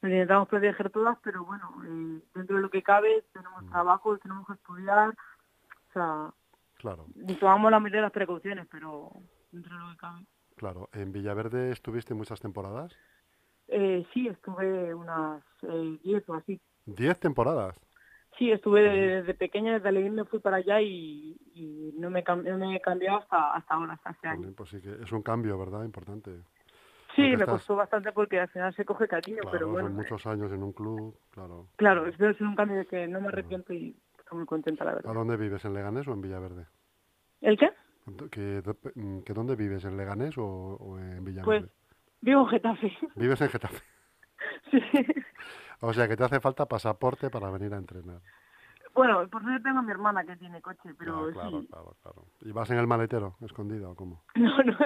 Nos 0.01 0.11
intentamos 0.11 0.47
proteger 0.47 0.89
todas, 0.89 1.17
pero 1.23 1.45
bueno, 1.45 1.71
eh, 1.85 2.21
dentro 2.33 2.57
de 2.57 2.61
lo 2.63 2.69
que 2.69 2.83
cabe 2.83 3.23
tenemos 3.31 3.65
trabajo, 3.69 4.17
tenemos 4.17 4.45
que 4.47 4.53
estudiar, 4.53 5.09
o 5.09 5.93
sea, 5.93 6.33
Claro, 6.77 7.05
tomamos 7.39 7.71
la 7.71 7.79
mayoría 7.79 8.01
de 8.01 8.07
las 8.07 8.11
precauciones, 8.11 8.67
pero 8.69 9.11
dentro 9.51 9.73
de 9.73 9.79
lo 9.83 9.91
que 9.91 9.97
cabe. 9.97 10.25
claro. 10.55 10.89
¿En 10.93 11.11
Villaverde 11.11 11.71
estuviste 11.71 12.13
muchas 12.13 12.39
temporadas? 12.41 12.95
Eh, 13.67 14.05
sí, 14.13 14.27
estuve 14.27 14.93
unas 14.93 15.43
eh, 15.63 15.97
10 16.03 16.27
o 16.29 16.35
así. 16.35 16.59
¿Diez 16.85 17.19
temporadas? 17.19 17.75
Sí, 18.37 18.51
estuve 18.51 18.81
desde 18.81 19.33
pequeña, 19.33 19.73
desde 19.73 19.87
Alevín 19.89 20.13
me 20.15 20.25
fui 20.25 20.39
para 20.39 20.57
allá 20.57 20.81
y, 20.81 21.37
y 21.53 21.93
no, 21.97 22.09
me 22.09 22.21
no 22.21 22.57
me 22.57 22.75
he 22.75 22.81
cambiado 22.81 23.19
hasta, 23.19 23.53
hasta 23.53 23.73
ahora, 23.73 23.93
hasta 23.93 24.11
este 24.11 24.27
año. 24.27 24.49
Pues 24.55 24.69
sí 24.69 24.81
que 24.81 24.91
es 25.01 25.11
un 25.11 25.21
cambio, 25.21 25.57
¿verdad? 25.57 25.83
Importante. 25.85 26.31
Sí, 27.15 27.21
Porque 27.21 27.27
me 27.29 27.33
estás- 27.35 27.49
costó 27.49 27.75
bastante 27.77 28.11
porque 28.11 28.39
al 28.41 28.49
final 28.49 28.75
se 28.75 28.83
coge 28.83 29.07
cariño, 29.07 29.37
Claro, 29.41 29.51
pero 29.51 29.69
bueno. 29.69 29.87
son 29.87 29.95
muchos 29.95 30.25
años 30.27 30.51
en 30.51 30.63
un 30.63 30.73
club, 30.73 31.17
claro. 31.31 31.67
Claro, 31.77 32.07
es 32.07 32.41
un 32.41 32.55
cambio 32.55 32.77
de 32.79 32.85
que 32.85 33.07
no 33.07 33.21
me 33.21 33.29
arrepiento 33.29 33.71
y 33.73 33.95
estoy 34.19 34.37
muy 34.37 34.45
contenta, 34.47 34.83
la 34.83 34.91
¿A 34.91 34.95
verdad. 34.95 35.13
dónde 35.13 35.37
vives? 35.37 35.63
¿En 35.63 35.73
Leganés 35.73 36.05
o 36.07 36.11
en 36.11 36.21
Villaverde? 36.21 36.65
¿El 37.39 37.57
qué? 37.57 37.69
¿Que, 38.31 38.61
mm, 38.95 39.19
que 39.21 39.33
dónde 39.33 39.55
vives? 39.55 39.85
¿En 39.85 39.95
Leganés 39.95 40.37
o, 40.37 40.43
o 40.45 40.99
en 40.99 41.23
Pues 41.23 41.23
Villaverde? 41.23 41.69
Vivo 42.25 42.41
en 42.41 42.47
Getafe. 42.47 42.97
Vives 43.15 43.41
en 43.41 43.49
Getafe. 43.49 43.81
sí. 44.71 44.81
O 45.81 45.93
sea 45.93 46.07
que 46.07 46.17
te 46.17 46.23
hace 46.23 46.39
falta 46.39 46.65
pasaporte 46.67 47.29
para 47.29 47.49
venir 47.51 47.73
a 47.73 47.77
entrenar. 47.77 48.19
Bueno, 48.93 49.27
por 49.27 49.43
suerte 49.43 49.61
tengo 49.63 49.79
a 49.79 49.81
mi 49.81 49.91
hermana 49.91 50.23
que 50.25 50.37
tiene 50.37 50.61
coche, 50.61 50.93
pero 50.97 51.27
Ah, 51.27 51.31
claro, 51.33 51.61
sí. 51.61 51.67
claro, 51.67 51.95
claro. 52.01 52.25
¿Y 52.41 52.51
vas 52.53 52.69
en 52.71 52.77
el 52.79 52.87
maletero, 52.87 53.35
escondida 53.41 53.89
o 53.89 53.95
cómo? 53.95 54.23
No, 54.35 54.57
no. 54.63 54.77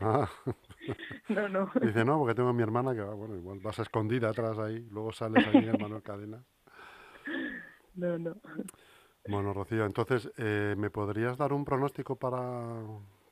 Ah, 0.00 0.28
no, 1.30 1.48
no. 1.48 1.70
dice, 1.80 2.04
no, 2.04 2.18
porque 2.18 2.34
tengo 2.34 2.50
a 2.50 2.52
mi 2.52 2.62
hermana 2.62 2.94
que 2.94 3.00
va, 3.00 3.14
bueno, 3.14 3.34
igual 3.36 3.60
vas 3.60 3.78
escondida 3.78 4.28
atrás 4.28 4.58
ahí, 4.58 4.86
luego 4.90 5.12
sales 5.12 5.46
ahí 5.46 5.56
en 5.64 5.70
el 5.70 5.78
Manuel 5.80 6.02
Cadena. 6.02 6.44
No, 7.94 8.18
no. 8.18 8.36
Bueno, 9.28 9.54
Rocío, 9.54 9.86
entonces, 9.86 10.30
eh, 10.36 10.74
¿me 10.76 10.90
podrías 10.90 11.38
dar 11.38 11.54
un 11.54 11.64
pronóstico 11.64 12.16
para, 12.16 12.82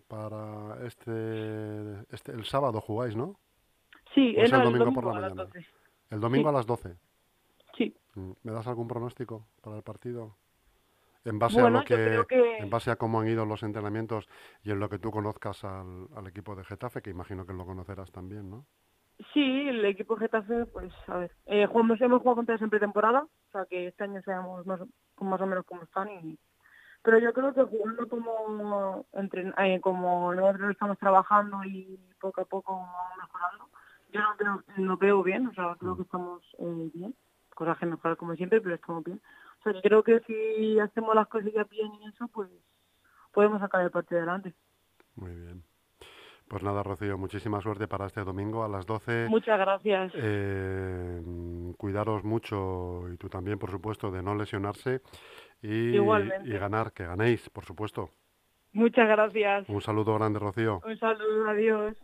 para 0.09 0.87
este, 0.87 2.05
este, 2.11 2.33
el 2.33 2.45
sábado 2.47 2.81
jugáis, 2.81 3.15
¿no? 3.15 3.39
Sí, 4.23 4.37
¿O 4.39 4.43
es 4.43 4.53
no, 4.53 4.59
el 4.59 4.65
domingo 4.65 4.93
por 4.93 5.05
la 5.05 5.11
a 5.11 5.21
las 5.21 5.35
mañana? 5.35 5.45
12. 5.53 5.67
El 6.11 6.21
domingo 6.21 6.49
Sí. 6.49 6.49
a 6.49 6.53
las 6.59 6.67
12. 6.67 6.97
Sí. 7.77 7.97
Mm, 8.15 8.33
¿Me 8.43 8.53
das 8.53 8.67
algún 8.67 8.87
pronóstico 8.89 9.47
para 9.63 9.77
el 9.77 9.83
partido? 9.83 10.37
En 11.25 11.39
base 11.39 11.61
Bueno, 11.61 11.79
a 11.79 11.81
lo 11.83 11.87
que, 12.27 12.59
en 12.59 12.69
base 12.71 12.91
a 12.91 12.97
cómo 12.97 13.21
han 13.21 13.29
ido 13.29 13.47
los 13.47 13.63
entrenamientos 13.63 14.29
y 14.65 14.71
en 14.73 14.81
lo 14.81 14.89
que 14.89 14.99
tú 14.99 15.11
conozcas 15.13 15.63
al, 15.65 16.09
al 16.17 16.27
equipo 16.27 16.57
de 16.57 16.65
Getafe, 16.65 17.01
que 17.01 17.11
imagino 17.11 17.47
que 17.47 17.53
lo 17.53 17.65
conocerás 17.65 18.11
también, 18.11 18.51
¿no? 18.51 18.65
Sí, 19.33 19.69
el 19.69 19.85
equipo 19.85 20.17
Getafe, 20.17 20.67
pues 20.67 20.93
a 21.07 21.19
ver, 21.19 21.31
eh, 21.47 21.67
jugamos, 21.67 22.01
hemos 22.01 22.19
jugado 22.23 22.37
contra 22.37 22.55
ellos 22.55 22.63
en 22.65 22.71
pretemporada, 22.71 23.23
o 23.23 23.51
sea 23.53 23.67
que 23.67 23.87
este 23.87 24.03
año 24.03 24.21
sabemos 24.23 24.67
más, 24.67 24.81
más 25.21 25.41
o 25.41 25.47
menos 25.47 25.65
cómo 25.65 25.83
están 25.83 26.09
y 26.11 26.39
pero 27.05 27.19
yo 27.19 27.33
creo 27.33 27.53
que 27.53 27.63
jugando 27.65 28.09
como 28.09 29.07
entren, 29.13 29.53
eh, 29.59 29.81
como 29.81 30.33
nosotros 30.35 30.71
estamos 30.71 30.99
trabajando 30.99 31.63
y 31.65 31.99
poco 32.21 32.43
a 32.43 32.45
poco 32.45 32.89
mejorando, 33.21 33.69
yo 34.13 34.21
no 34.21 34.37
veo, 34.37 34.63
lo 34.77 34.97
veo 34.97 35.23
bien, 35.23 35.47
o 35.47 35.55
sea 35.55 35.77
creo 35.79 35.97
que 35.97 36.03
estamos 36.03 36.43
eh, 36.59 36.91
bien, 36.95 37.15
cosas 37.55 37.79
que 37.79 37.87
mejorar 37.87 38.17
como 38.17 38.35
siempre, 38.37 38.61
pero 38.61 38.75
estamos 38.75 39.05
bien. 39.05 39.21
O 39.61 39.63
sea 39.63 39.81
creo 39.83 40.03
que 40.03 40.21
si 40.21 40.79
hacemos 40.79 41.15
las 41.15 41.29
cosillas 41.29 41.69
bien 41.69 41.93
y 41.95 42.09
eso, 42.09 42.29
pues 42.29 42.49
podemos 43.33 43.61
sacar 43.61 43.83
el 43.83 43.91
partido 43.91 44.21
adelante. 44.21 44.55
Muy 45.17 45.35
bien. 45.35 45.63
Pues 46.49 46.63
nada, 46.63 46.83
Rocío, 46.83 47.17
muchísima 47.17 47.63
suerte 47.63 47.89
para 47.89 48.05
este 48.05 48.25
domingo 48.25 48.63
a 48.63 48.69
las 48.69 48.85
12. 48.85 49.27
Muchas 49.31 49.59
gracias. 49.59 50.13
Eh, 50.15 51.23
cuidaros 51.79 52.25
mucho 52.25 53.09
y 53.11 53.17
tú 53.17 53.31
también, 53.31 53.59
por 53.59 53.71
supuesto, 53.71 54.11
de 54.11 54.23
no 54.23 54.35
lesionarse 54.35 55.01
y, 55.63 55.97
y 55.97 56.59
ganar, 56.59 56.93
que 56.93 57.07
ganéis, 57.07 57.49
por 57.49 57.65
supuesto. 57.65 58.11
Muchas 58.73 59.09
gracias. 59.09 59.67
Un 59.69 59.81
saludo 59.81 60.15
grande, 60.15 60.39
Rocío. 60.39 60.83
Un 60.85 60.99
saludo, 60.99 61.49
adiós. 61.49 61.97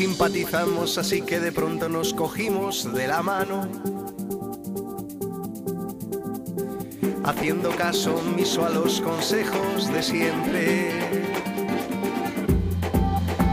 Simpatizamos 0.00 0.96
así 0.96 1.22
que 1.22 1.40
de 1.40 1.50
pronto 1.52 1.88
nos 1.88 2.14
cogimos 2.14 2.90
de 2.92 3.06
la 3.06 3.22
mano. 3.22 3.68
Haciendo 7.30 7.70
caso 7.70 8.16
omiso 8.16 8.66
a 8.66 8.70
los 8.70 9.00
consejos 9.00 9.86
de 9.92 10.02
siempre. 10.02 10.92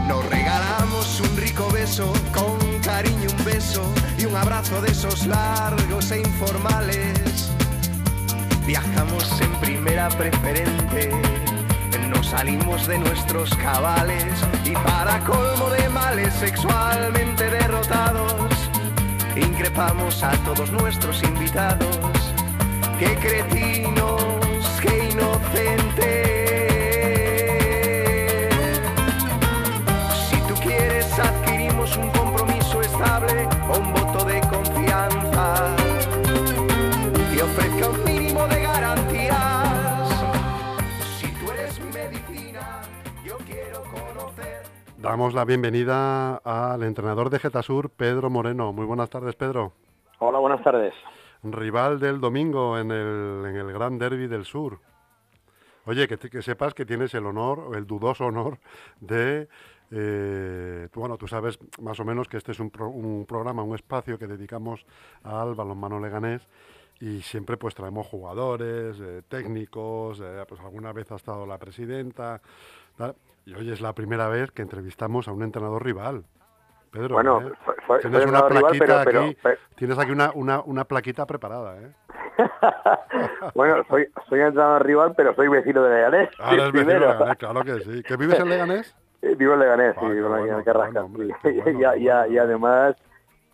Nos 0.08 0.28
regalamos 0.28 1.20
un 1.20 1.36
rico 1.36 1.70
beso, 1.72 2.12
con 2.34 2.58
cariño 2.80 3.28
un 3.38 3.44
beso 3.44 3.84
y 4.18 4.24
un 4.24 4.34
abrazo 4.34 4.82
de 4.82 4.90
esos 4.90 5.28
largos 5.28 6.10
e 6.10 6.18
informales. 6.18 7.52
Viajamos 8.66 9.40
en 9.40 9.52
primera 9.60 10.08
preferente, 10.08 11.12
nos 12.10 12.26
salimos 12.26 12.84
de 12.88 12.98
nuestros 12.98 13.54
cabales 13.54 14.24
y 14.64 14.72
para 14.72 15.20
colmo 15.20 15.70
de 15.70 15.88
males 15.88 16.34
sexualmente 16.34 17.48
derrotados, 17.48 18.50
increpamos 19.36 20.24
a 20.24 20.32
todos 20.38 20.72
nuestros 20.72 21.22
invitados. 21.22 22.07
Damos 45.08 45.32
la 45.32 45.46
bienvenida 45.46 46.36
al 46.36 46.82
entrenador 46.82 47.30
de 47.30 47.38
Getasur, 47.38 47.88
Pedro 47.88 48.28
Moreno. 48.28 48.74
Muy 48.74 48.84
buenas 48.84 49.08
tardes, 49.08 49.34
Pedro. 49.36 49.72
Hola, 50.18 50.38
buenas 50.38 50.62
tardes. 50.62 50.92
Rival 51.42 51.98
del 51.98 52.20
domingo 52.20 52.76
en 52.78 52.90
el, 52.90 53.42
en 53.46 53.56
el 53.56 53.72
Gran 53.72 53.98
Derby 53.98 54.26
del 54.26 54.44
Sur. 54.44 54.80
Oye, 55.86 56.06
que, 56.08 56.18
que 56.18 56.42
sepas 56.42 56.74
que 56.74 56.84
tienes 56.84 57.14
el 57.14 57.24
honor, 57.24 57.74
el 57.74 57.86
dudoso 57.86 58.26
honor, 58.26 58.58
de... 59.00 59.48
eh, 59.92 60.88
bueno, 60.94 61.16
tú 61.16 61.26
sabes 61.26 61.58
más 61.80 61.98
o 62.00 62.04
menos 62.04 62.28
que 62.28 62.36
este 62.36 62.52
es 62.52 62.60
un, 62.60 62.68
pro- 62.68 62.90
un 62.90 63.24
programa, 63.24 63.62
un 63.62 63.74
espacio 63.74 64.18
que 64.18 64.26
dedicamos 64.26 64.84
al 65.22 65.54
balonmano 65.54 65.98
leganés 66.00 66.46
y 67.00 67.22
siempre 67.22 67.56
pues 67.56 67.74
traemos 67.74 68.06
jugadores, 68.06 69.00
eh, 69.00 69.22
técnicos, 69.26 70.20
eh, 70.22 70.44
pues 70.46 70.60
alguna 70.60 70.92
vez 70.92 71.10
ha 71.12 71.16
estado 71.16 71.46
la 71.46 71.56
presidenta, 71.56 72.42
tal, 72.98 73.14
y 73.48 73.54
hoy 73.54 73.70
es 73.72 73.80
la 73.80 73.94
primera 73.94 74.28
vez 74.28 74.50
que 74.50 74.62
entrevistamos 74.62 75.26
a 75.28 75.32
un 75.32 75.42
entrenador 75.42 75.82
rival. 75.84 76.24
Pedro, 76.90 77.14
Bueno, 77.14 77.40
¿eh? 77.40 77.52
soy- 77.64 77.74
soy- 77.86 78.00
tienes 78.00 78.26
una 78.26 78.38
entrenador 78.38 78.52
rival, 78.52 78.62
plaquita 78.78 79.04
pero- 79.04 79.20
aquí, 79.24 79.36
pero- 79.42 79.56
tienes 79.76 79.98
aquí 79.98 80.10
una, 80.12 80.30
una, 80.34 80.60
una 80.60 80.84
plaquita 80.84 81.26
preparada, 81.26 81.76
¿eh? 81.82 81.92
bueno, 83.54 83.84
soy, 83.88 84.06
soy 84.28 84.40
entrenador 84.40 84.84
rival, 84.86 85.14
pero 85.16 85.34
soy 85.34 85.48
vecino 85.48 85.82
de 85.82 85.94
Leganés. 85.96 86.28
Ahora 86.38 86.66
es 86.66 86.72
vecino 86.72 86.92
de. 86.92 87.00
Leganés, 87.00 87.36
claro 87.36 87.64
que 87.64 87.80
sí. 87.80 88.02
¿Que 88.02 88.16
vives 88.16 88.38
en 88.38 88.48
Leganés? 88.48 88.96
Eh, 89.20 89.34
Vivo 89.34 89.54
en 89.54 89.58
Leganés, 89.58 89.94
sí, 89.94 90.00
Ah, 90.04 90.08
vivo 90.10 90.28
bueno, 90.28 90.46
en 90.46 90.58
qué 90.58 90.64
Carrascal. 90.64 91.06
bueno, 91.08 91.26
hombre, 91.26 91.26
bueno, 91.64 91.96
y, 91.96 92.02
y 92.04 92.06
bueno. 92.06 92.40
además, 92.40 92.94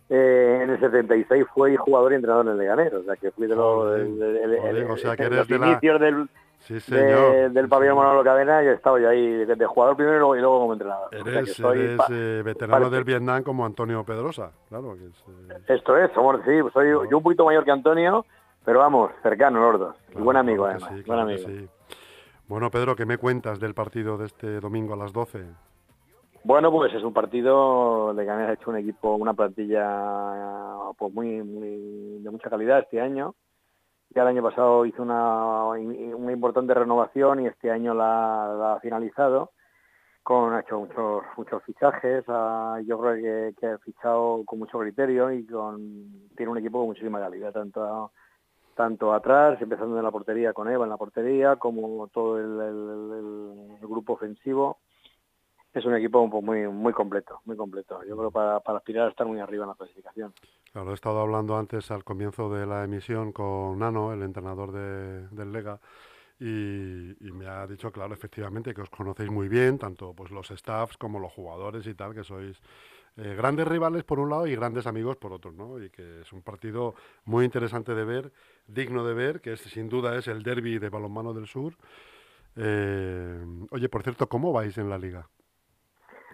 eh, 0.09 0.59
en 0.61 0.69
el 0.69 0.79
76 0.79 1.43
fui 1.55 1.75
jugador 1.75 2.11
y 2.11 2.15
entrenador 2.17 2.47
en 2.49 2.57
Leganés, 2.59 2.93
o 2.93 3.01
sea 3.03 3.15
que 3.15 3.31
fui 3.31 3.47
de 3.47 3.55
los... 3.55 3.97
Eres 3.97 5.49
inicios 5.49 5.99
del, 5.99 6.29
Sí, 6.67 6.91
de- 6.91 7.49
del 7.49 7.69
pabellón. 7.69 7.97
Manolo 7.97 8.23
Cadena 8.23 8.63
y 8.63 8.67
he 8.67 8.73
estado 8.73 8.97
yo 8.97 9.09
ahí 9.09 9.45
de, 9.45 9.55
de 9.55 9.65
jugador 9.65 9.95
primero 9.95 10.15
y 10.15 10.19
luego, 10.19 10.35
y 10.35 10.39
luego 10.41 10.59
como 10.61 10.73
entrenador. 10.73 11.07
O 11.07 11.09
sea 11.11 11.23
que 11.23 11.29
Eres, 11.29 11.53
soy 11.55 11.79
eres, 11.79 11.97
pa- 11.97 12.07
eh, 12.09 12.41
veterano 12.43 12.89
del 12.89 13.03
Vietnam 13.03 13.43
como 13.43 13.65
Antonio 13.65 14.03
Pedrosa, 14.03 14.51
claro. 14.69 14.95
Que 14.95 15.05
es, 15.05 15.25
eh, 15.51 15.63
Esto 15.67 15.95
es, 15.97 16.11
somos, 16.13 16.39
sí, 16.45 16.51
soy 16.73 16.89
yo 17.09 17.17
un 17.17 17.23
poquito 17.23 17.45
mayor 17.45 17.63
que 17.63 17.71
Antonio, 17.71 18.25
pero 18.63 18.79
vamos, 18.79 19.11
cercano 19.21 19.71
los 19.71 19.79
dos. 19.79 19.95
Y 20.15 20.21
buen 20.21 20.37
amigo, 20.37 20.63
claro 20.65 20.79
que 20.79 20.83
además. 20.85 21.03
sí, 21.03 21.07
buen 21.09 21.27
que 21.27 21.33
amigo. 21.33 21.49
sí. 21.49 21.69
Bueno, 22.47 22.69
Pedro, 22.71 22.95
¿qué 22.95 23.05
me 23.05 23.17
cuentas 23.17 23.59
del 23.59 23.73
partido 23.73 24.17
de 24.17 24.25
este 24.25 24.59
domingo 24.59 24.93
a 24.93 24.97
las 24.97 25.13
12? 25.13 25.43
Bueno, 26.43 26.71
pues 26.71 26.93
es 26.93 27.03
un 27.03 27.11
partido, 27.13 28.13
Leganés 28.13 28.49
ha 28.49 28.53
hecho 28.53 28.69
un 28.69 28.77
equipo, 28.77 29.15
una 29.15 29.33
plantilla 29.33 30.77
pues 30.97 31.11
muy, 31.13 31.41
muy 31.41 32.19
de 32.21 32.29
mucha 32.29 32.49
calidad 32.49 32.79
este 32.79 33.01
año. 33.01 33.33
Ya 34.15 34.21
el 34.21 34.29
año 34.29 34.43
pasado 34.43 34.85
hizo 34.85 35.03
una, 35.03 35.65
una 35.65 36.31
importante 36.31 36.73
renovación 36.73 37.41
y 37.41 37.47
este 37.47 37.69
año 37.69 37.93
la, 37.93 38.75
ha 38.75 38.79
finalizado. 38.79 39.51
Con, 40.23 40.53
ha 40.53 40.61
hecho 40.61 40.79
muchos, 40.79 41.23
muchos 41.37 41.61
fichajes, 41.63 42.25
yo 42.25 42.99
creo 42.99 43.53
que, 43.59 43.67
ha 43.67 43.77
fichado 43.79 44.43
con 44.45 44.57
mucho 44.57 44.79
criterio 44.79 45.31
y 45.31 45.45
con, 45.45 46.29
tiene 46.35 46.51
un 46.51 46.57
equipo 46.57 46.79
con 46.79 46.87
muchísima 46.87 47.19
calidad, 47.19 47.51
tanto, 47.51 48.11
tanto 48.73 49.13
atrás, 49.13 49.61
empezando 49.61 49.97
en 49.97 50.03
la 50.03 50.11
portería 50.11 50.53
con 50.53 50.67
Eva 50.67 50.85
en 50.85 50.89
la 50.89 50.97
portería, 50.97 51.57
como 51.57 52.07
todo 52.07 52.39
el- 52.39 53.77
grupo 53.81 54.13
ofensivo 54.13 54.79
es 55.75 55.85
un 55.85 55.93
equipo 55.93 56.27
pues, 56.29 56.43
muy 56.43 56.67
muy 56.67 56.93
completo, 56.93 57.41
muy 57.45 57.57
completo. 57.57 58.01
Yo 58.05 58.15
creo 58.15 58.31
para 58.31 58.57
aspirar 58.77 59.07
a 59.07 59.09
estar 59.11 59.27
muy 59.27 59.39
arriba 59.39 59.65
en 59.65 59.69
la 59.69 59.75
clasificación. 59.75 60.33
Claro, 60.75 60.91
he 60.91 60.93
estado 60.95 61.21
hablando 61.21 61.57
antes 61.57 61.89
al 61.89 62.03
comienzo 62.03 62.49
de 62.53 62.65
la 62.65 62.83
emisión 62.83 63.31
con 63.31 63.79
Nano, 63.79 64.11
el 64.11 64.21
entrenador 64.23 64.73
de- 64.73 65.25
del 65.29 65.53
Lega, 65.53 65.79
y, 66.37 67.15
me 67.31 67.47
ha 67.47 67.65
dicho, 67.65 67.93
claro, 67.93 68.13
efectivamente, 68.13 68.73
que 68.73 68.81
os 68.81 68.89
conocéis 68.89 69.31
muy 69.31 69.47
bien, 69.47 69.77
tanto 69.79 70.13
pues 70.13 70.31
los 70.31 70.49
staffs 70.49 70.97
como 70.97 71.17
los 71.19 71.31
jugadores 71.31 71.87
y 71.87 71.93
tal, 71.95 72.13
que 72.13 72.25
sois 72.25 72.59
eh, 73.15 73.35
grandes 73.37 73.65
rivales 73.69 74.03
por 74.03 74.19
un 74.19 74.29
lado 74.29 74.47
y 74.47 74.55
grandes 74.57 74.85
amigos 74.85 75.15
por 75.15 75.31
otro, 75.31 75.53
¿no? 75.53 75.81
Y 75.81 75.89
que 75.91 76.19
es 76.23 76.33
un 76.33 76.41
partido 76.41 76.93
muy 77.23 77.45
interesante 77.45 77.95
de 77.95 78.03
ver, 78.03 78.33
digno 78.67 79.05
de 79.05 79.13
ver, 79.13 79.39
que 79.39 79.53
es, 79.53 79.61
sin 79.61 79.87
duda 79.87 80.17
es 80.17 80.27
el 80.27 80.43
derby 80.43 80.77
de 80.77 80.89
balonmano 80.89 81.33
del 81.33 81.47
sur. 81.47 81.77
Eh, 82.57 83.45
oye, 83.71 83.87
por 83.89 84.03
cierto, 84.03 84.27
¿cómo 84.27 84.51
vais 84.51 84.77
en 84.77 84.89
la 84.89 84.97
liga? 84.97 85.29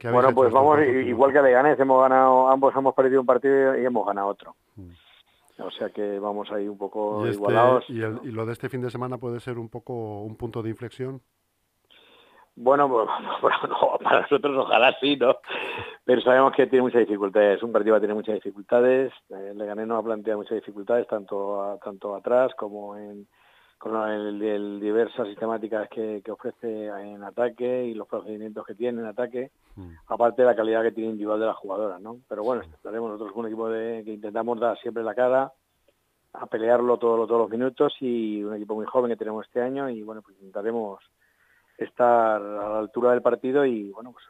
Bueno, 0.10 0.34
pues 0.34 0.52
vamos, 0.52 0.80
igual 0.82 1.34
que 1.34 1.42
Leganés, 1.42 1.80
hemos 1.80 2.02
ganado, 2.02 2.50
ambos 2.50 2.74
hemos 2.76 2.96
perdido 2.96 3.22
un 3.22 3.28
partido 3.28 3.78
y 3.78 3.86
hemos 3.86 4.06
ganado 4.06 4.28
otro. 4.28 4.56
Mm. 4.76 4.92
O 5.60 5.70
sea 5.72 5.90
que 5.90 6.18
vamos 6.20 6.52
ahí 6.52 6.68
un 6.68 6.78
poco 6.78 7.24
este, 7.26 7.36
igualados. 7.36 7.86
¿y, 7.88 8.00
¿Y 8.00 8.32
lo 8.32 8.46
de 8.46 8.54
este 8.54 8.70
fin 8.70 8.82
de 8.82 8.90
semana 8.90 9.18
puede 9.18 9.40
ser 9.40 9.60
un 9.60 9.70
poco 9.70 10.22
un 10.22 10.36
punto 10.36 10.64
de 10.64 10.70
inflexión? 10.70 11.22
Bueno, 12.56 12.90
pues, 13.42 13.56
para 14.04 14.22
nosotros 14.22 14.58
ojalá 14.58 14.96
sí, 15.00 15.16
¿no? 15.18 15.36
Pero 16.04 16.22
sabemos 16.22 16.54
que 16.54 16.68
tiene 16.68 16.84
muchas 16.84 17.02
dificultades. 17.02 17.64
Un 17.64 17.72
partido 17.72 17.94
va 17.94 17.98
a 17.98 18.02
tener 18.02 18.16
muchas 18.16 18.36
dificultades. 18.36 19.14
Eh, 19.30 19.54
Leganés 19.56 19.88
nos 19.88 20.00
ha 20.00 20.06
planteado 20.06 20.40
muchas 20.40 20.56
dificultades, 20.56 21.08
tanto, 21.08 21.80
tanto 21.84 22.16
atrás 22.16 22.54
como 22.56 22.98
en 22.98 23.28
con 23.82 23.96
el, 24.12 24.80
diversas 24.80 25.28
sistemáticas 25.28 25.90
que, 25.90 26.22
ofrece 26.30 26.86
en 26.86 27.24
ataque 27.24 27.86
y 27.86 27.96
los 27.96 28.08
procedimientos 28.08 28.64
que 28.64 28.76
tiene 28.76 29.02
en 29.02 29.08
ataque, 29.08 29.50
mm. 29.76 29.90
aparte 30.06 30.44
de 30.44 30.48
la 30.50 30.56
calidad 30.56 30.84
que 30.84 30.92
tiene 30.92 31.10
individual 31.10 31.40
de 31.40 31.48
las 31.48 31.56
jugadoras, 31.56 32.00
¿no? 32.00 32.20
Pero 32.30 32.44
bueno, 32.44 32.62
estaremos 32.62 33.10
nosotros 33.10 33.34
con 33.34 33.40
un 33.40 33.48
equipo 33.48 33.70
de, 33.70 34.04
que 34.06 34.14
intentamos 34.14 34.60
dar 34.60 34.78
siempre 34.78 35.02
la 35.02 35.16
cara, 35.16 35.52
a 36.34 36.46
pelearlo 36.46 37.00
todos, 37.00 37.28
todos 37.28 37.42
los 37.42 37.50
minutos 37.50 37.96
y 38.02 38.44
un 38.44 38.54
equipo 38.54 38.76
muy 38.76 38.86
joven 38.86 39.10
que 39.10 39.18
tenemos 39.18 39.48
este 39.48 39.64
año 39.64 39.90
y 39.90 40.04
bueno, 40.04 40.22
pues 40.22 40.38
intentaremos 40.38 41.00
estar 41.76 42.40
a 42.40 42.70
la 42.70 42.80
altura 42.80 43.12
del 43.14 43.24
partido 43.24 43.66
y 43.66 43.90
bueno, 43.90 44.12
pues 44.12 44.26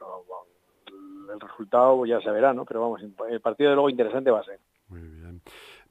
el 1.33 1.39
resultado 1.41 2.05
ya 2.05 2.21
se 2.21 2.31
verá, 2.31 2.53
¿no? 2.53 2.63
Pero 2.63 2.79
vamos, 2.79 3.01
el 3.29 3.41
partido 3.41 3.71
de 3.71 3.75
luego 3.75 3.89
interesante 3.89 4.31
va 4.31 4.39
a 4.39 4.45
ser. 4.45 4.59
Muy 4.87 5.01
bien. 5.01 5.30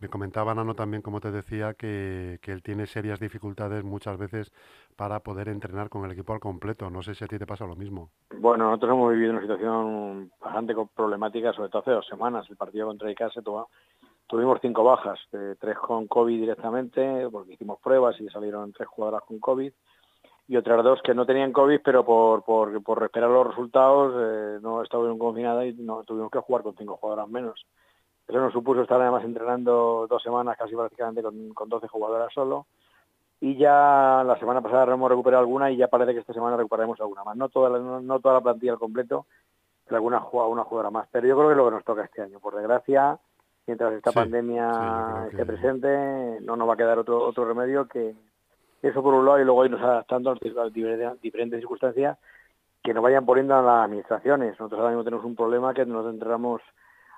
Me 0.00 0.08
comentaba 0.08 0.54
Nano 0.54 0.74
también, 0.74 1.02
como 1.02 1.20
te 1.20 1.30
decía, 1.30 1.74
que, 1.74 2.38
que, 2.40 2.52
él 2.52 2.62
tiene 2.62 2.86
serias 2.86 3.20
dificultades 3.20 3.84
muchas 3.84 4.16
veces 4.16 4.50
para 4.96 5.20
poder 5.20 5.48
entrenar 5.48 5.90
con 5.90 6.04
el 6.04 6.12
equipo 6.12 6.32
al 6.32 6.40
completo. 6.40 6.88
No 6.88 7.02
sé 7.02 7.14
si 7.14 7.24
a 7.24 7.28
ti 7.28 7.38
te 7.38 7.46
pasa 7.46 7.66
lo 7.66 7.76
mismo. 7.76 8.10
Bueno, 8.38 8.64
nosotros 8.64 8.92
hemos 8.92 9.12
vivido 9.12 9.32
una 9.32 9.42
situación 9.42 10.32
bastante 10.40 10.74
problemática, 10.94 11.52
sobre 11.52 11.68
todo 11.68 11.82
hace 11.82 11.90
dos 11.90 12.06
semanas. 12.06 12.48
El 12.48 12.56
partido 12.56 12.86
contra 12.86 13.10
Icase 13.10 13.42
tuvimos 14.26 14.58
cinco 14.62 14.84
bajas, 14.84 15.18
tres 15.30 15.78
con 15.78 16.06
COVID 16.06 16.40
directamente, 16.40 17.28
porque 17.30 17.52
hicimos 17.52 17.78
pruebas 17.80 18.18
y 18.20 18.28
salieron 18.28 18.72
tres 18.72 18.88
jugadoras 18.88 19.22
con 19.24 19.38
COVID 19.38 19.72
y 20.50 20.56
otras 20.56 20.82
dos 20.82 21.00
que 21.02 21.14
no 21.14 21.24
tenían 21.24 21.52
COVID, 21.52 21.80
pero 21.84 22.04
por, 22.04 22.42
por, 22.42 22.82
por 22.82 23.04
esperar 23.04 23.30
los 23.30 23.46
resultados 23.46 24.12
eh, 24.18 24.58
no 24.60 24.82
estaban 24.82 25.16
confinadas 25.16 25.66
y 25.66 25.74
no 25.74 26.02
tuvimos 26.02 26.28
que 26.28 26.40
jugar 26.40 26.64
con 26.64 26.74
cinco 26.76 26.96
jugadoras 26.96 27.28
menos. 27.28 27.64
Eso 28.30 28.38
nos 28.38 28.52
supuso 28.52 28.82
estar 28.82 29.00
además 29.00 29.24
entrenando 29.24 30.06
dos 30.08 30.22
semanas 30.22 30.56
casi 30.56 30.76
prácticamente 30.76 31.20
con, 31.20 31.52
con 31.52 31.68
12 31.68 31.88
jugadoras 31.88 32.32
solo. 32.32 32.66
Y 33.40 33.56
ya 33.56 34.22
la 34.24 34.38
semana 34.38 34.60
pasada 34.60 34.94
hemos 34.94 35.10
recuperado 35.10 35.40
alguna 35.40 35.68
y 35.68 35.76
ya 35.76 35.88
parece 35.88 36.12
que 36.12 36.20
esta 36.20 36.32
semana 36.32 36.56
recuperaremos 36.56 37.00
alguna 37.00 37.24
más. 37.24 37.36
No 37.36 37.48
toda 37.48 37.68
la, 37.70 37.78
no, 37.80 38.20
toda 38.20 38.34
la 38.34 38.40
plantilla 38.40 38.72
al 38.72 38.78
completo, 38.78 39.26
pero 39.84 39.96
alguna 39.96 40.18
una 40.46 40.62
jugadora 40.62 40.90
más. 40.90 41.08
Pero 41.10 41.26
yo 41.26 41.34
creo 41.34 41.48
que 41.48 41.52
es 41.54 41.56
lo 41.56 41.64
que 41.64 41.74
nos 41.74 41.84
toca 41.84 42.04
este 42.04 42.22
año. 42.22 42.38
Por 42.38 42.54
desgracia, 42.54 43.18
mientras 43.66 43.94
esta 43.94 44.12
pandemia 44.12 45.26
esté 45.30 45.44
presente, 45.44 46.38
no 46.42 46.54
nos 46.54 46.68
va 46.68 46.74
a 46.74 46.76
quedar 46.76 46.98
otro, 46.98 47.26
otro 47.26 47.44
remedio 47.44 47.88
que, 47.88 48.14
eso 48.80 49.02
por 49.02 49.14
un 49.14 49.26
lado 49.26 49.40
y 49.40 49.44
luego 49.44 49.64
irnos 49.64 49.82
adaptando 49.82 50.30
a 50.30 50.36
las 50.40 50.72
diferentes 51.20 51.58
circunstancias 51.58 52.16
que 52.82 52.94
nos 52.94 53.02
vayan 53.02 53.26
poniendo 53.26 53.56
a 53.56 53.62
las 53.62 53.84
administraciones. 53.86 54.52
Nosotros 54.52 54.78
ahora 54.78 54.90
mismo 54.90 55.04
tenemos 55.04 55.24
un 55.24 55.34
problema 55.34 55.74
que 55.74 55.84
nos 55.84 56.06
entramos 56.06 56.62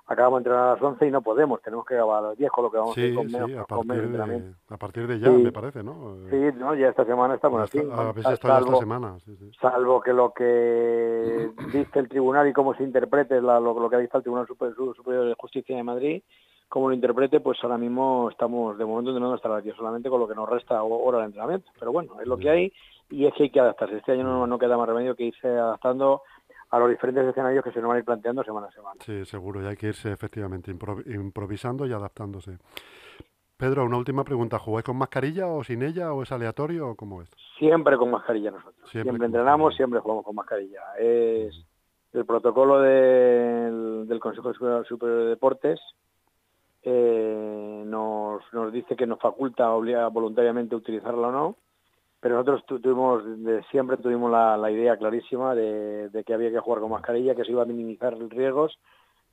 acabamos 0.05 0.37
de 0.37 0.49
entrenar 0.49 0.67
a 0.67 0.73
las 0.73 0.81
11 0.81 1.07
y 1.07 1.11
no 1.11 1.21
podemos, 1.21 1.61
tenemos 1.61 1.85
que 1.85 1.95
acabar 1.95 2.23
a 2.23 2.27
las 2.29 2.37
10 2.37 2.51
con 2.51 2.63
lo 2.65 2.71
que 2.71 2.77
vamos 2.77 2.97
a 2.97 3.01
hacer 3.01 3.15
con, 3.15 3.27
menos, 3.27 3.51
a, 3.51 3.65
partir 3.65 4.09
de, 4.09 4.53
a 4.69 4.77
partir 4.77 5.07
de 5.07 5.19
ya, 5.19 5.29
me 5.29 5.51
parece, 5.51 5.83
¿no? 5.83 6.17
Sí, 6.29 6.37
no, 6.57 6.75
ya 6.75 6.89
esta 6.89 7.05
semana 7.05 7.35
estamos 7.35 7.61
así. 7.61 7.79
A 7.79 8.11
veces 8.11 8.39
salvo, 8.39 8.65
esta 8.65 8.79
semana, 8.79 9.17
Salvo 9.61 10.01
que 10.01 10.13
lo 10.13 10.33
que 10.33 11.49
dice 11.71 11.99
el 11.99 12.09
tribunal 12.09 12.47
y 12.47 12.53
cómo 12.53 12.73
se 12.75 12.83
interprete 12.83 13.41
lo, 13.41 13.59
lo, 13.59 13.89
que 13.89 13.95
ha 13.95 13.99
visto 13.99 14.17
el 14.17 14.23
Tribunal 14.23 14.47
Superior 14.47 15.27
de 15.27 15.35
Justicia 15.37 15.75
de 15.75 15.83
Madrid, 15.83 16.23
como 16.67 16.89
lo 16.89 16.95
interprete, 16.95 17.39
pues 17.39 17.59
ahora 17.63 17.77
mismo 17.77 18.29
estamos 18.31 18.77
de 18.77 18.85
momento 18.85 19.11
entrenando 19.11 19.35
hasta 19.35 19.47
las 19.47 19.63
10 19.63 19.75
solamente 19.75 20.09
con 20.09 20.19
lo 20.19 20.27
que 20.27 20.35
nos 20.35 20.49
resta 20.49 20.81
hora 20.81 21.19
de 21.19 21.25
entrenamiento. 21.25 21.71
Pero 21.79 21.91
bueno, 21.91 22.19
es 22.19 22.27
lo 22.27 22.37
que 22.37 22.49
hay 22.49 22.73
y 23.09 23.27
es 23.27 23.33
que 23.35 23.43
hay 23.43 23.49
que 23.51 23.59
adaptarse. 23.59 23.97
Este 23.97 24.13
año 24.13 24.23
no, 24.23 24.47
no 24.47 24.57
queda 24.57 24.75
más 24.75 24.89
remedio 24.89 25.15
que 25.15 25.25
irse 25.25 25.47
adaptando 25.47 26.23
a 26.73 26.79
los 26.79 26.89
diferentes 26.89 27.23
escenarios 27.27 27.63
que 27.63 27.71
se 27.71 27.79
nos 27.79 27.89
van 27.89 27.97
a 27.97 27.99
ir 27.99 28.05
planteando 28.05 28.43
semana 28.43 28.65
a 28.65 28.71
semana. 28.71 28.95
Sí, 29.05 29.23
seguro, 29.25 29.61
y 29.61 29.67
hay 29.67 29.75
que 29.75 29.89
irse 29.89 30.11
efectivamente 30.11 30.71
improvisando 30.71 31.85
y 31.85 31.93
adaptándose. 31.93 32.57
Pedro, 33.55 33.85
una 33.85 33.97
última 33.97 34.23
pregunta. 34.23 34.57
¿Jugáis 34.57 34.83
con 34.83 34.97
mascarilla 34.97 35.45
o 35.45 35.63
sin 35.63 35.83
ella 35.83 36.11
o 36.13 36.23
es 36.23 36.31
aleatorio 36.31 36.89
o 36.89 36.95
cómo 36.95 37.21
es? 37.21 37.29
Siempre 37.59 37.95
con 37.95 38.09
mascarilla 38.09 38.49
nosotros. 38.49 38.89
Siempre, 38.89 39.23
entrenamos, 39.23 39.75
siempre 39.75 39.99
jugamos 39.99 40.25
con 40.25 40.33
mascarilla. 40.33 40.81
Es 40.97 41.53
el 42.11 42.25
protocolo 42.25 42.79
del, 42.79 44.07
del 44.07 44.19
Consejo 44.19 44.51
Superior 44.51 44.87
de 44.87 45.29
Deportes 45.29 45.79
eh, 46.81 47.83
nos, 47.85 48.41
nos 48.51 48.73
dice 48.73 48.95
que 48.95 49.05
nos 49.05 49.19
faculta 49.19 49.71
obliga 49.71 50.07
voluntariamente 50.07 50.75
utilizarla 50.75 51.27
o 51.27 51.31
no, 51.31 51.57
pero 52.23 52.35
nosotros 52.35 52.81
tuvimos, 52.81 53.21
de 53.43 53.63
siempre 53.63 53.97
tuvimos 53.97 54.31
la, 54.31 54.55
la 54.55 54.71
idea 54.71 54.95
clarísima 54.95 55.53
de, 55.53 56.23
que 56.25 56.33
había 56.33 56.51
que 56.51 56.59
jugar 56.59 56.79
con 56.79 56.91
mascarilla, 56.91 57.35
que 57.35 57.43
se 57.43 57.51
iba 57.51 57.63
a 57.63 57.65
minimizar 57.65 58.17
riesgos. 58.17 58.79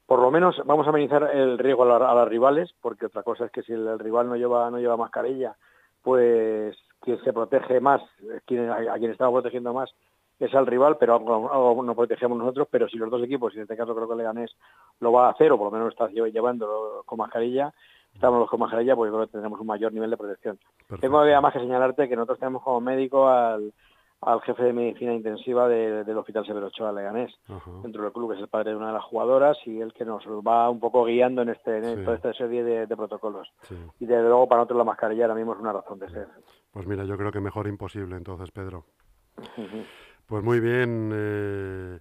Por 0.06 0.18
lo 0.18 0.32
menos 0.32 0.60
vamos 0.64 0.88
a 0.88 0.90
minimizar 0.90 1.30
el 1.32 1.56
riesgo 1.56 1.84
a, 1.84 2.14
las 2.16 2.28
rivales, 2.28 2.74
porque 2.82 3.06
otra 3.06 3.22
cosa 3.22 3.44
es 3.44 3.52
que 3.52 3.62
si 3.62 3.72
el, 3.72 3.96
rival 3.96 4.28
no 4.28 4.34
lleva, 4.34 4.68
no 4.72 4.80
lleva 4.80 4.96
mascarilla, 4.96 5.54
pues 6.02 6.76
quien 7.00 7.22
se 7.22 7.32
protege 7.32 7.78
más, 7.78 8.02
quien, 8.44 8.68
a, 8.68 8.98
quien 8.98 9.12
estamos 9.12 9.34
protegiendo 9.34 9.72
más, 9.72 9.94
es 10.40 10.52
al 10.52 10.66
rival, 10.66 10.96
pero 10.98 11.14
algo, 11.14 11.82
nos 11.84 11.94
protegemos 11.94 12.38
nosotros, 12.38 12.66
pero 12.72 12.88
si 12.88 12.96
los 12.96 13.08
dos 13.08 13.22
equipos, 13.22 13.54
y 13.54 13.58
en 13.58 13.62
este 13.62 13.76
caso 13.76 13.94
creo 13.94 14.08
que 14.08 14.16
Leganés 14.16 14.50
lo 14.98 15.12
va 15.12 15.28
a 15.28 15.30
hacer, 15.30 15.52
o 15.52 15.58
por 15.58 15.66
lo 15.66 15.78
menos 15.78 15.92
está 15.92 16.08
llevando 16.08 17.04
con 17.06 17.18
mascarilla, 17.18 17.72
estamos 18.14 18.48
con 18.48 18.60
mascarilla 18.60 18.96
porque 18.96 19.10
creo 19.10 19.26
que 19.26 19.32
tendremos 19.32 19.60
un 19.60 19.66
mayor 19.66 19.92
nivel 19.92 20.10
de 20.10 20.16
protección. 20.16 20.58
Tengo 21.00 21.20
además 21.20 21.52
que 21.52 21.60
señalarte 21.60 22.08
que 22.08 22.16
nosotros 22.16 22.38
tenemos 22.38 22.62
como 22.62 22.80
médico 22.80 23.28
al, 23.28 23.72
al 24.22 24.42
jefe 24.42 24.64
de 24.64 24.72
medicina 24.72 25.14
intensiva 25.14 25.66
del 25.66 26.18
Hospital 26.18 26.44
Severo 26.44 26.66
Ochoa 26.66 26.92
Leganés, 26.92 27.32
dentro 27.82 28.02
del 28.02 28.12
club, 28.12 28.30
que 28.30 28.36
es 28.36 28.42
el 28.42 28.48
padre 28.48 28.70
de 28.70 28.76
una 28.76 28.88
de 28.88 28.92
las 28.94 29.04
jugadoras 29.04 29.56
y 29.64 29.80
el 29.80 29.94
que 29.94 30.04
nos 30.04 30.22
va 30.26 30.68
un 30.68 30.78
poco 30.78 31.04
guiando 31.04 31.40
en, 31.42 31.50
este, 31.50 31.78
en 31.78 32.04
toda 32.04 32.16
esta 32.16 32.32
serie 32.34 32.62
de, 32.62 32.96
protocolos. 32.96 33.48
Y 33.98 34.06
desde 34.06 34.28
luego 34.28 34.46
para 34.46 34.60
nosotros 34.60 34.78
la 34.78 34.84
mascarilla 34.84 35.24
ahora 35.24 35.36
mismo 35.36 35.54
es 35.54 35.60
una 35.60 35.72
razón 35.72 35.98
de 35.98 36.10
ser. 36.10 36.28
Pues 36.70 36.86
mira, 36.86 37.04
yo 37.04 37.16
creo 37.16 37.32
que 37.32 37.40
mejor 37.40 37.66
imposible 37.66 38.16
entonces, 38.16 38.50
Pedro. 38.50 38.84
Pues 40.26 40.44
muy 40.44 40.60
bien. 40.60 41.10
Eh, 41.12 41.98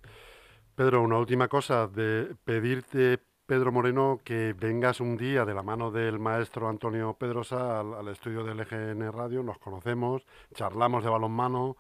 Pedro, 0.76 1.02
una 1.02 1.18
última 1.18 1.48
cosa, 1.48 1.88
de 1.88 2.36
pedirte, 2.44 3.18
Pedro 3.50 3.72
Moreno, 3.72 4.20
que 4.24 4.54
vengas 4.54 5.02
un 5.02 5.18
día 5.18 5.44
de 5.44 5.56
la 5.56 5.64
mano 5.64 5.90
del 5.90 6.20
maestro 6.20 6.70
Antonio 6.70 7.16
Pedrosa 7.16 7.80
al, 7.80 8.08
estudio 8.10 8.44
del 8.44 8.60
EGN 8.60 9.12
Radio, 9.12 9.42
nos 9.42 9.58
conocemos, 9.58 10.24
charlamos 10.54 11.04
de 11.04 11.10
balonmano 11.10 11.76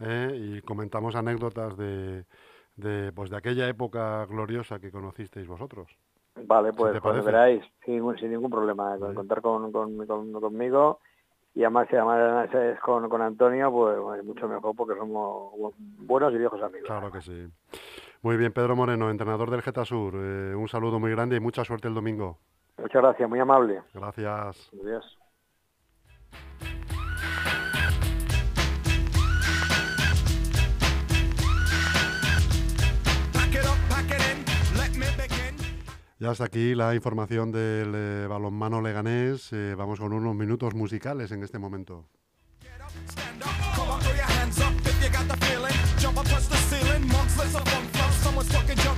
eh, 0.00 0.36
y 0.38 0.60
comentamos 0.60 1.16
anécdotas 1.16 1.78
de, 1.78 2.26
de, 2.76 3.10
pues 3.12 3.30
de 3.30 3.38
aquella 3.38 3.66
época 3.70 4.26
gloriosa 4.26 4.78
que 4.80 4.90
conocisteis 4.90 5.48
vosotros. 5.48 5.96
Vale, 6.44 6.74
pues, 6.74 7.00
pues 7.00 7.24
veráis, 7.24 7.64
sin, 7.86 8.04
ningún 8.30 8.50
problema, 8.50 8.98
contar 9.14 9.40
con, 9.40 9.72
conmigo 9.72 10.98
y 11.54 11.62
además 11.62 11.88
si 11.88 11.96
además 11.96 12.54
es 12.54 12.78
con, 12.80 13.08
con 13.08 13.22
Antonio, 13.22 13.72
pues 13.72 14.22
mucho 14.24 14.46
mejor 14.46 14.76
porque 14.76 14.94
somos 14.98 15.72
buenos 15.78 16.34
y 16.34 16.36
viejos 16.36 16.62
amigos. 16.62 16.86
Claro 16.86 17.10
que 17.10 17.22
sí. 17.22 17.48
Muy 18.24 18.38
bien, 18.38 18.54
Pedro 18.54 18.74
Moreno, 18.74 19.10
entrenador 19.10 19.50
del 19.50 19.60
Getasur. 19.60 20.14
Eh, 20.14 20.54
un 20.54 20.66
saludo 20.66 20.98
muy 20.98 21.10
grande 21.10 21.36
y 21.36 21.40
mucha 21.40 21.62
suerte 21.62 21.88
el 21.88 21.94
domingo. 21.94 22.38
Muchas 22.78 23.02
gracias, 23.02 23.28
muy 23.28 23.38
amable. 23.38 23.82
Gracias. 23.92 24.70
Adiós. 24.82 25.18
Ya 36.18 36.30
hasta 36.30 36.44
aquí 36.44 36.74
la 36.74 36.94
información 36.94 37.52
del 37.52 37.92
eh, 37.94 38.26
balonmano 38.26 38.80
leganés. 38.80 39.52
Eh, 39.52 39.74
vamos 39.76 40.00
con 40.00 40.14
unos 40.14 40.34
minutos 40.34 40.74
musicales 40.74 41.30
en 41.30 41.42
este 41.42 41.58
momento. 41.58 42.06
Talking 47.54 47.83
junk, 48.50 48.84
yo, 48.84 48.93